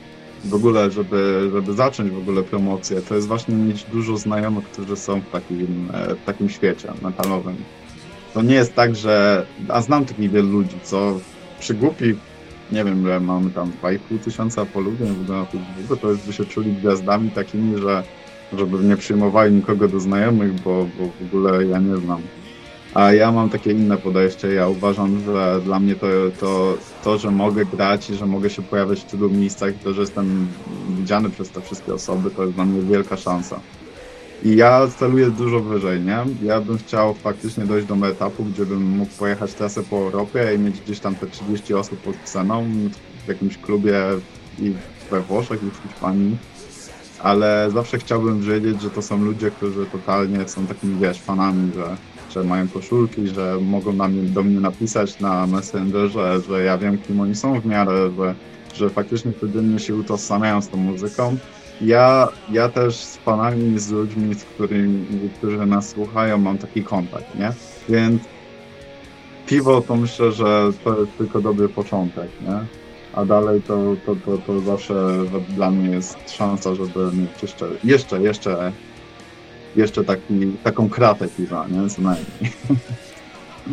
[0.44, 4.96] w ogóle, żeby, żeby zacząć w ogóle promocję, to jest właśnie mieć dużo znajomych, którzy
[4.96, 7.56] są w takim, e, w takim świecie metalowym.
[8.34, 9.46] To nie jest tak, że...
[9.68, 11.20] A znam takich wielu ludzi, co
[11.60, 12.16] przy głupich,
[12.72, 16.72] nie wiem, ile mamy tam 2,5 tysiąca polubień na Facebooku, to jest, by się czuli
[16.72, 18.02] gwiazdami takimi, że
[18.58, 22.22] żeby nie przyjmowali nikogo do znajomych, bo, bo w ogóle ja nie znam.
[22.94, 24.52] A ja mam takie inne podejście.
[24.52, 26.06] Ja uważam, że dla mnie to,
[26.40, 29.94] to, to, że mogę grać i że mogę się pojawiać w tylu miejscach i to,
[29.94, 30.48] że jestem
[30.88, 33.60] widziany przez te wszystkie osoby, to jest dla mnie wielka szansa.
[34.44, 36.18] I ja celuję dużo wyżej, nie?
[36.42, 40.58] Ja bym chciał faktycznie dojść do etapu, gdzie bym mógł pojechać trasę po Europie i
[40.58, 42.64] mieć gdzieś tam te 30 osób pod sceną.
[43.24, 44.00] w jakimś klubie
[44.58, 44.72] i
[45.10, 46.36] we Włoszech i w Hiszpanii,
[47.22, 51.96] ale zawsze chciałbym wiedzieć, że to są ludzie, którzy totalnie są takimi, wiesz, fanami, że,
[52.30, 56.98] że mają koszulki, że mogą na mnie, do mnie napisać na Messengerze, że ja wiem,
[56.98, 58.34] kim oni są w miarę, że,
[58.74, 61.36] że faktycznie codziennie się utożsamiają z tą muzyką.
[61.80, 67.34] Ja, ja też z fanami, z ludźmi, z którymi, którzy nas słuchają, mam taki kontakt,
[67.38, 67.52] nie?
[67.88, 68.22] Więc
[69.46, 72.66] piwo to myślę, że to jest tylko dobry początek, nie?
[73.12, 74.94] A dalej to, to, to, to zawsze
[75.48, 77.10] dla mnie jest szansa, żeby
[77.42, 78.72] jeszcze, jeszcze, jeszcze,
[79.76, 81.90] jeszcze taki, taką kratę piwa, nie?
[81.90, 82.52] Co najmniej.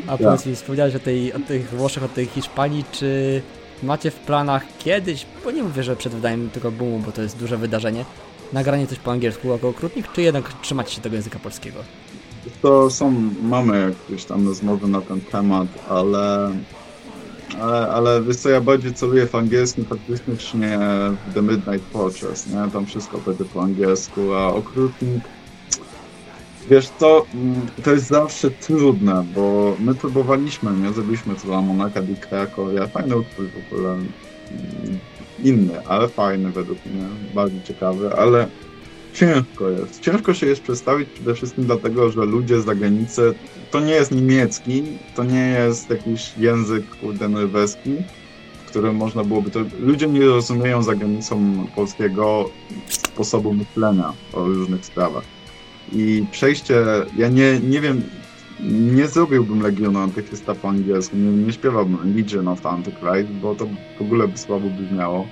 [0.08, 3.42] A powiedz mi, wspomniałeś o, tej, o tych Włoszech, o tej Hiszpanii, czy
[3.84, 7.38] macie w planach kiedyś, bo nie mówię, że przed wydaniem tego boomu, bo to jest
[7.38, 8.06] duże wydarzenie,
[8.54, 11.80] nagranie coś po angielsku jako okrutnik, czy jednak trzymacie się tego języka polskiego?
[12.62, 13.12] To są,
[13.44, 16.52] mamy jakieś tam rozmowy na ten temat, ale,
[17.62, 20.80] ale, ale wiesz co, ja bardziej celuję w angielskim faktycznie
[21.28, 22.72] w The Midnight Fortress, nie?
[22.74, 25.24] Tam wszystko będzie po angielsku, a okrutnik
[26.70, 27.26] Wiesz to,
[27.84, 30.94] to jest zawsze trudne, bo my próbowaliśmy, nie?
[30.94, 34.10] Zrobiliśmy to Monaka di Krakowie, fajny utwór w ogóle, mm,
[35.44, 37.04] inny, ale fajny według mnie,
[37.34, 38.48] bardzo ciekawy, ale
[39.14, 40.00] ciężko jest.
[40.02, 43.34] Ciężko się jest przedstawić przede wszystkim dlatego, że ludzie z zagranicy,
[43.72, 44.84] to nie jest niemiecki,
[45.16, 47.96] to nie jest jakiś język kurde norweski,
[48.66, 49.60] w którym można byłoby to...
[49.80, 52.50] Ludzie nie rozumieją za granicą polskiego
[52.88, 55.41] sposobu myślenia o różnych sprawach.
[55.92, 56.76] I przejście,
[57.18, 58.02] ja nie, nie wiem,
[58.70, 63.66] nie zrobiłbym Legionu Antychrysta po angielsku, nie, nie śpiewałbym Legion of Antichrist, bo to
[63.98, 65.28] w ogóle by słabo brzmiało.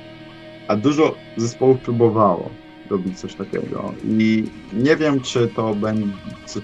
[0.67, 2.49] A dużo zespołów próbowało
[2.89, 3.93] robić coś takiego.
[4.03, 4.43] I
[4.73, 6.07] nie wiem, czy to, będzie,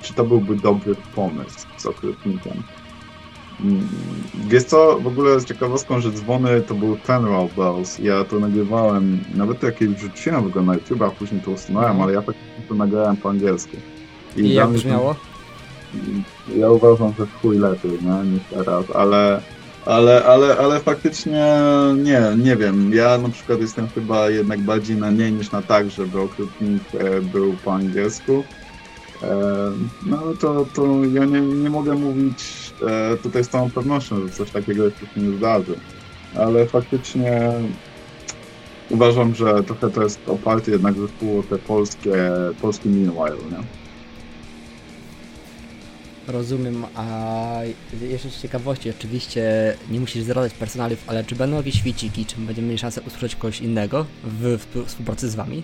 [0.02, 2.64] czy to byłby dobry pomysł z okrutnikiem.
[4.48, 8.00] Wiesz co, w ogóle z ciekawostką, że dzwony to był Funeral Bells.
[8.00, 12.04] Ja to nagrywałem, nawet jakieś wrzuciłem w ogóle na YouTube, a później to usunąłem, no.
[12.04, 12.36] ale ja tak
[12.70, 13.78] to nagrałem po angielsku.
[14.38, 15.16] I, I jak brzmiało?
[16.56, 19.42] Ja uważam, że chuj lepiej, nie, niż teraz, ale,
[19.86, 21.58] ale, ale, ale faktycznie
[21.98, 22.94] nie, nie wiem.
[22.94, 27.22] Ja na przykład jestem chyba jednak bardziej na nie niż na tak, żeby okrutnik e,
[27.22, 28.44] był po angielsku.
[29.24, 29.72] E,
[30.06, 32.44] no to, to ja nie, nie mogę mówić
[32.88, 35.76] e, tutaj z całą pewnością, że coś takiego jeszcze się nie zdarzy.
[36.36, 37.52] Ale faktycznie
[38.90, 42.14] uważam, że trochę to jest oparte jednak zespół te polskie,
[42.62, 43.64] polskie Meanwhile, nie?
[46.28, 47.60] Rozumiem, a
[48.02, 52.68] jeszcze z ciekawości, oczywiście nie musisz zdradzać personaliów, ale czy będą jakieś świeciki, czy będziemy
[52.68, 55.64] mieli szansę usłyszeć kogoś innego w współpracy z wami?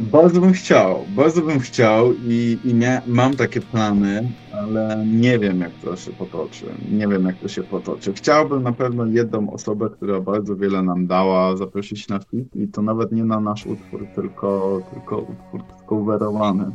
[0.00, 5.60] Bardzo bym chciał, bardzo bym chciał i, i nie, mam takie plany, ale nie wiem
[5.60, 6.64] jak to się potoczy.
[6.92, 8.12] Nie wiem jak to się potoczy.
[8.12, 12.82] Chciałbym na pewno jedną osobę, która bardzo wiele nam dała, zaprosić na fit i to
[12.82, 16.70] nawet nie na nasz utwór, tylko, tylko utwór coverowany.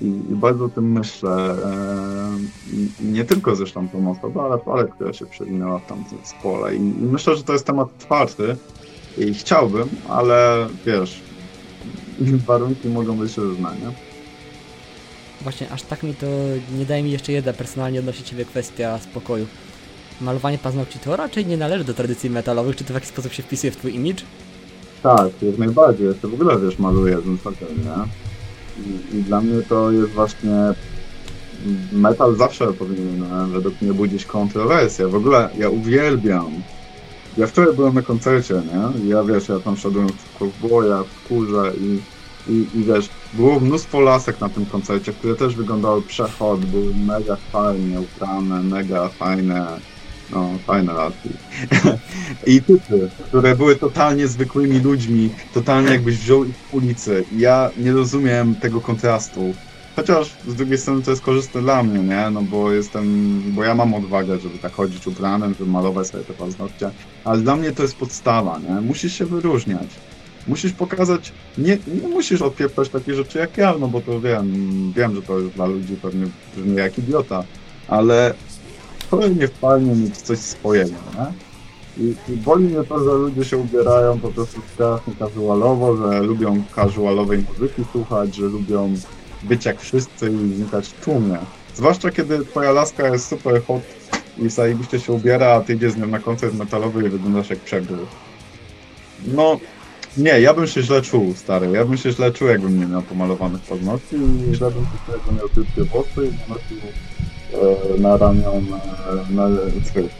[0.00, 1.56] I, I, bardzo o tym myślę.
[1.64, 2.28] E,
[3.02, 6.76] nie tylko zresztą tą osobę, ale parę, która się przewinęła w tamtym zespole.
[6.76, 8.56] I, I myślę, że to jest temat otwarty
[9.18, 11.27] i chciałbym, ale wiesz,
[12.46, 13.92] warunki mogą być różne, nie?
[15.40, 16.26] Właśnie, aż tak mi to
[16.78, 19.46] nie daje mi jeszcze jedna personalnie odnosi Ciebie kwestia spokoju.
[20.20, 23.42] Malowanie paznokci to raczej nie należy do tradycji metalowych, czy to w jakiś sposób się
[23.42, 24.24] wpisuje w Twój imidż?
[25.02, 26.06] Tak, jak najbardziej.
[26.06, 28.04] Ja to w ogóle, wiesz, maluję ten fotel, nie?
[28.84, 30.74] I, I, dla mnie to jest właśnie...
[31.92, 35.08] Metal zawsze powinien e, według mnie budzić kontrowersję.
[35.08, 36.50] W ogóle ja uwielbiam
[37.38, 39.08] ja wczoraj byłem na koncercie, nie?
[39.08, 41.98] Ja wiesz, ja tam szedłem w kowboja, w kurze i,
[42.52, 47.36] i, i wiesz, było mnóstwo lasek na tym koncercie, które też wyglądały przechod, były mega
[47.36, 49.66] fajnie ubrane, mega fajne,
[50.32, 51.28] no, fajne laski.
[52.54, 57.24] I typy, które były totalnie zwykłymi ludźmi, totalnie jakbyś wziął ich w ulicy.
[57.36, 59.54] Ja nie rozumiem tego kontrastu.
[59.98, 62.30] Chociaż z drugiej strony to jest korzystne dla mnie, nie?
[62.30, 66.32] No bo jestem, bo ja mam odwagę, żeby tak chodzić ubranym, żeby malować sobie te
[66.32, 66.90] paznokcie,
[67.24, 68.80] ale dla mnie to jest podstawa, nie?
[68.80, 69.88] Musisz się wyróżniać.
[70.46, 74.52] Musisz pokazać, nie, nie musisz odpieprzać takich rzeczy jak ja, no bo to wiem,
[74.96, 76.26] wiem, że to jest dla ludzi pewnie
[76.56, 77.44] brzmi jak idiota,
[77.88, 78.34] ale
[79.38, 81.48] nie fajnie mieć coś swojego, nie?
[82.04, 86.62] I, I boli mnie to, że ludzie się ubierają po prostu strasznie casualowo, że lubią
[86.76, 88.94] casualowej muzyki słuchać, że lubią
[89.42, 91.38] być jak wszyscy i znikać w tłumie.
[91.74, 93.82] Zwłaszcza kiedy twoja laska jest super hot
[94.38, 97.58] i zajebiście się ubiera, a ty idziesz z nią na koncert metalowy i wyglądasz jak
[97.58, 97.98] przegór.
[99.26, 99.60] No,
[100.16, 101.70] nie, ja bym się źle czuł, stary.
[101.72, 105.14] Ja bym się źle czuł, jakbym nie miał pomalowanych paznokci i źle bym się czuł,
[105.14, 106.78] jakbym miał krótkie włosy i nosił
[107.96, 108.66] e, na ramion
[109.30, 109.48] na, na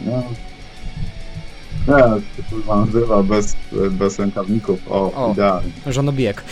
[0.06, 0.22] nie?
[1.88, 3.56] Nie, to się nazywa bez,
[3.90, 4.80] bez rękawników.
[4.90, 5.32] O, O.
[5.32, 5.70] idealnie.
[5.86, 6.44] Żonobijek.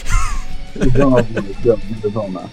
[2.14, 2.48] Żona.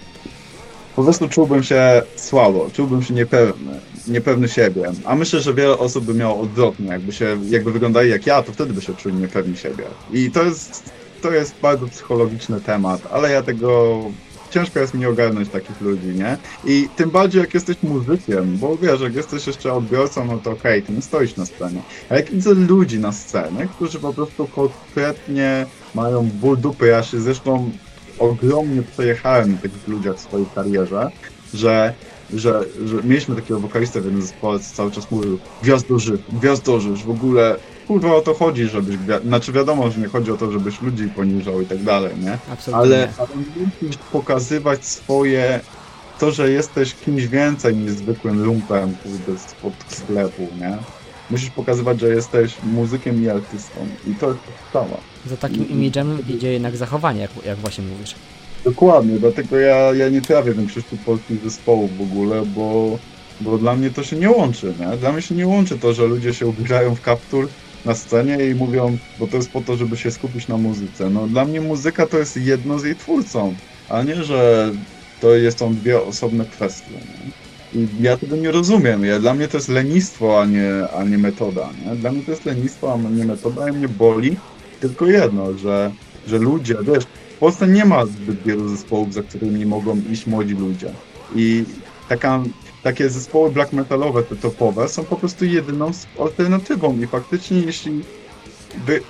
[0.96, 4.92] Po prostu czułbym się słabo, czułbym się niepewny, niepewny siebie.
[5.04, 8.52] A myślę, że wiele osób by miało odwrotnie, jakby się, jakby wyglądali jak ja, to
[8.52, 9.84] wtedy by się czuli niepewni siebie.
[10.12, 10.90] I to jest,
[11.22, 13.98] to jest bardzo psychologiczny temat, ale ja tego
[14.50, 16.36] ciężko jest mi ogarnąć takich ludzi, nie?
[16.64, 20.82] I tym bardziej jak jesteś muzykiem, bo wiesz, jak jesteś jeszcze odbiorcą, no to okej,
[20.82, 21.82] ty nie stoisz na scenie.
[22.10, 27.20] A jak widzę ludzi na scenie, którzy po prostu konkretnie mają ból dupy, ja się
[27.20, 27.70] zresztą
[28.18, 31.10] ogromnie przejechałem na takich ludziach w swojej karierze,
[31.54, 31.94] że,
[32.34, 37.10] że, że mieliśmy takiego wokalistę w jednym zespole, co cały czas mówił gwiazdorzy, gwiazdorzy, w
[37.10, 37.56] ogóle
[37.86, 41.60] kurwa o to chodzi, żebyś, znaczy wiadomo, że nie chodzi o to, żebyś ludzi poniżał
[41.60, 42.38] i tak dalej, nie?
[42.52, 42.74] Absolutnie.
[42.74, 43.28] Ale, ale
[43.82, 45.60] musisz pokazywać swoje,
[46.18, 50.78] to, że jesteś kimś więcej niż zwykłym lumpem, kurde, spod sklepu, nie?
[51.30, 53.86] Musisz pokazywać, że jesteś muzykiem i artystą.
[54.06, 55.13] I to jest podstawa.
[55.26, 58.14] Za takim imidżem idzie jednak zachowanie, jak, jak właśnie mówisz.
[58.64, 62.98] Dokładnie, dlatego ja, ja nie trawię większości polskich zespołów w ogóle, bo,
[63.40, 64.96] bo dla mnie to się nie łączy, nie?
[64.96, 67.48] Dla mnie się nie łączy to, że ludzie się ubierają w kaptur
[67.84, 71.10] na scenie i mówią, bo to jest po to, żeby się skupić na muzyce.
[71.10, 73.54] No dla mnie muzyka to jest jedno z jej twórcą,
[73.88, 74.72] a nie, że
[75.20, 77.44] to jest są dwie osobne kwestie, nie?
[77.74, 79.04] I ja tego nie rozumiem.
[79.04, 81.68] Ja, dla mnie to jest lenistwo, a nie, a nie metoda.
[81.84, 81.96] Nie?
[81.96, 84.36] Dla mnie to jest lenistwo, a nie metoda i mnie boli
[84.88, 85.92] tylko jedno, że,
[86.26, 87.04] że ludzie, wiesz,
[87.36, 90.90] w Polsce nie ma zbyt wielu zespołów, za którymi mogą iść młodzi ludzie.
[91.34, 91.64] I
[92.08, 92.42] taka,
[92.82, 97.00] takie zespoły black metalowe, te topowe, są po prostu jedyną alternatywą.
[97.00, 98.02] I faktycznie, jeśli
[98.86, 99.00] wy,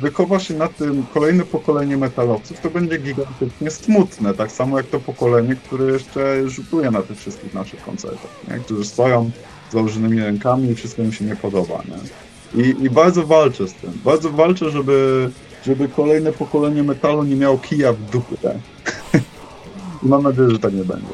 [0.00, 4.34] wychowa się na tym kolejne pokolenie metalowców, to będzie gigantycznie smutne.
[4.34, 8.58] Tak samo jak to pokolenie, które jeszcze rzutuje na tych wszystkich naszych koncertach, nie?
[8.58, 9.30] którzy stoją
[9.70, 11.82] z założonymi rękami i wszystko im się nie podoba.
[11.88, 12.27] Nie?
[12.54, 13.92] I, I bardzo walczę z tym.
[14.04, 15.30] Bardzo walczę, żeby,
[15.66, 18.36] żeby kolejne pokolenie metalu nie miało kija w dupie.
[20.02, 21.06] I mam nadzieję, że tak nie będzie.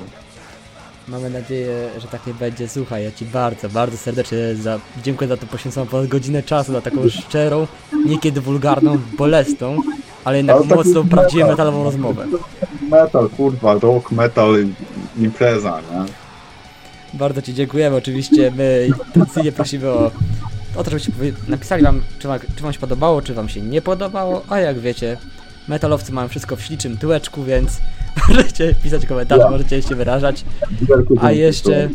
[1.09, 2.69] Mamy nadzieję, że tak nie będzie.
[2.69, 6.81] Słuchaj, ja Ci bardzo, bardzo serdecznie za, dziękuję za to poświęconą ponad godzinę czasu, za
[6.81, 7.67] taką szczerą,
[8.07, 9.77] niekiedy wulgarną, bolesną,
[10.25, 11.53] ale jednak Ale mocną, prawdziwie metal.
[11.57, 12.27] metalową rozmowę.
[12.91, 14.57] Metal, kurwa, rock, metal,
[15.19, 16.05] impreza, nie?
[17.19, 17.97] Bardzo Ci dziękujemy.
[17.97, 20.11] Oczywiście my tradycyjnie prosimy o,
[20.77, 21.13] o to, żebyście
[21.49, 24.79] napisali Wam, czy, wam, czy Wam się podobało, czy Wam się nie podobało, a jak
[24.79, 25.17] wiecie,
[25.69, 27.81] metalowcy mają wszystko w śliczym tyłeczku, więc
[28.29, 30.45] możecie pisać komentarze, możecie się wyrażać.
[31.21, 31.91] A jeszcze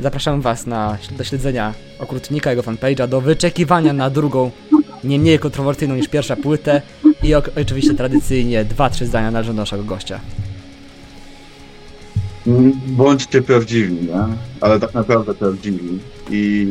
[0.00, 4.50] zapraszam Was na, do śledzenia okrutnika, jego fanpage'a, do wyczekiwania na drugą,
[5.04, 6.82] nie mniej kontrowersyjną niż pierwsza płytę
[7.22, 10.20] i oczywiście tradycyjnie dwa, trzy zdania należą do naszego gościa.
[12.46, 14.36] Mm, Bądźcie prawdziwi, nie?
[14.60, 15.98] Ale tak naprawdę prawdziwi.
[16.30, 16.66] I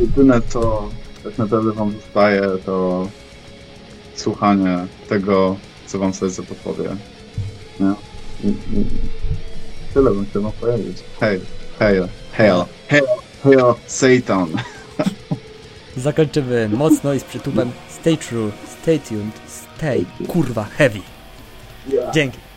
[0.00, 0.88] jedyne co
[1.24, 3.08] tak naprawdę wam zostaje to
[4.14, 5.56] słuchanie tego,
[5.86, 6.96] co wam serce podpowie.
[7.80, 7.94] Nie?
[9.94, 10.96] Tyle bym chciał wam powiedzieć.
[11.20, 11.40] Hej,
[11.78, 11.96] hej,
[12.32, 12.50] hej,
[12.88, 13.02] hej,
[13.42, 13.56] hej,
[13.86, 14.48] Satan.
[15.96, 18.50] Zakończymy mocno i z przytupem Stay true,
[18.80, 21.00] stay tuned, stay kurwa heavy.
[22.14, 22.49] Dzięki.